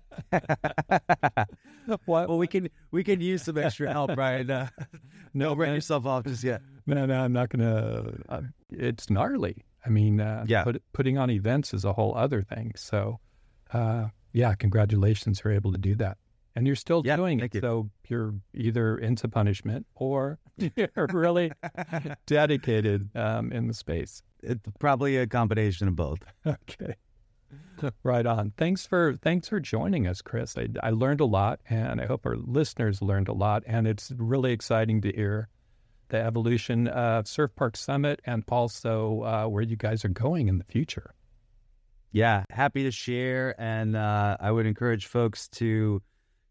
well, 2.06 2.38
we 2.38 2.46
can 2.46 2.70
we 2.92 3.04
can 3.04 3.22
use 3.22 3.44
some 3.44 3.58
extra 3.58 3.92
help, 3.92 4.14
Brian. 4.16 4.52
Uh, 4.52 4.68
no, 5.34 5.56
bring 5.56 5.74
yourself 5.74 6.06
off 6.06 6.26
just 6.26 6.44
yet. 6.44 6.62
No, 6.86 7.06
no, 7.06 7.22
I'm 7.22 7.34
not 7.34 7.50
gonna. 7.50 8.14
Uh, 8.28 8.42
it's 8.70 9.10
gnarly. 9.10 9.64
I 9.86 9.90
mean, 9.90 10.20
uh, 10.20 10.46
yeah, 10.48 10.64
put, 10.64 10.82
putting 10.94 11.18
on 11.18 11.30
events 11.30 11.74
is 11.74 11.86
a 11.86 11.94
whole 11.94 12.16
other 12.16 12.42
thing. 12.42 12.74
So, 12.76 13.20
uh, 13.74 14.08
yeah, 14.34 14.54
congratulations, 14.56 15.42
you're 15.44 15.54
able 15.54 15.72
to 15.72 15.78
do 15.78 15.96
that, 15.96 16.18
and 16.56 16.68
you're 16.68 16.76
still 16.76 17.02
yeah, 17.06 17.16
doing 17.16 17.40
it. 17.40 17.54
You. 17.56 17.62
So 17.62 17.90
you're 18.08 18.34
either 18.54 18.98
into 18.98 19.28
punishment 19.28 19.86
or 19.96 20.40
you're 20.76 21.08
really 21.12 21.52
dedicated 22.26 23.10
um, 23.16 23.52
in 23.52 23.68
the 23.68 23.74
space. 23.74 24.22
It's 24.44 24.62
probably 24.80 25.18
a 25.18 25.28
combination 25.28 25.88
of 25.88 25.96
both. 25.96 26.20
Okay. 26.72 26.96
right 28.04 28.26
on. 28.26 28.52
Thanks 28.58 28.86
for 28.86 29.16
thanks 29.24 29.48
for 29.48 29.60
joining 29.60 30.06
us, 30.06 30.22
Chris. 30.22 30.56
I, 30.58 30.68
I 30.84 30.92
learned 30.92 31.22
a 31.22 31.26
lot, 31.26 31.62
and 31.70 32.02
I 32.02 32.06
hope 32.06 32.26
our 32.26 32.36
listeners 32.36 33.02
learned 33.02 33.30
a 33.30 33.34
lot. 33.34 33.64
And 33.66 33.88
it's 33.88 34.12
really 34.18 34.52
exciting 34.52 35.02
to 35.02 35.12
hear 35.14 35.48
the 36.10 36.18
evolution 36.18 36.88
of 36.88 37.28
Surf 37.28 37.52
Park 37.56 37.78
Summit 37.78 38.20
and 38.26 38.44
also 38.50 39.24
uh, 39.24 39.46
where 39.48 39.64
you 39.64 39.76
guys 39.76 40.04
are 40.06 40.10
going 40.10 40.48
in 40.48 40.58
the 40.58 40.64
future. 40.66 41.14
Yeah, 42.12 42.44
happy 42.50 42.84
to 42.84 42.92
share. 42.92 43.56
And 43.60 43.96
uh, 43.96 44.38
I 44.40 44.52
would 44.52 44.66
encourage 44.66 45.06
folks 45.06 45.48
to 45.50 46.02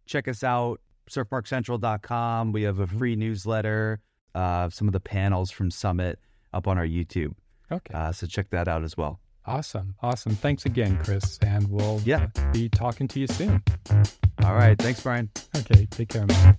check 0.07 0.29
us 0.29 0.43
out, 0.43 0.81
surfparkcentral.com. 1.11 2.53
We 2.53 2.63
have 2.63 2.79
a 2.79 2.87
free 2.87 3.17
newsletter 3.17 4.01
of 4.35 4.73
some 4.73 4.89
of 4.89 4.93
the 4.93 5.01
panels 5.01 5.51
from 5.51 5.71
Summit 5.71 6.19
up 6.53 6.69
on 6.69 6.79
our 6.79 6.87
YouTube. 6.87 7.35
Okay. 7.71 7.95
Uh, 7.95 8.13
so 8.13 8.27
check 8.27 8.51
that 8.51 8.69
out 8.69 8.85
as 8.85 8.97
well. 8.97 9.21
Awesome. 9.45 9.95
Awesome. 10.03 10.35
Thanks 10.35 10.67
again, 10.67 10.99
Chris. 11.03 11.39
And 11.43 11.69
we'll 11.69 12.01
yeah. 12.05 12.27
be 12.53 12.69
talking 12.69 13.09
to 13.09 13.21
you 13.21 13.27
soon. 13.27 13.63
All 14.45 14.55
right. 14.55 14.79
Thanks, 14.79 15.03
Brian. 15.03 15.31
Okay. 15.57 15.87
Take 15.87 16.11
care, 16.11 16.27
man. 16.27 16.57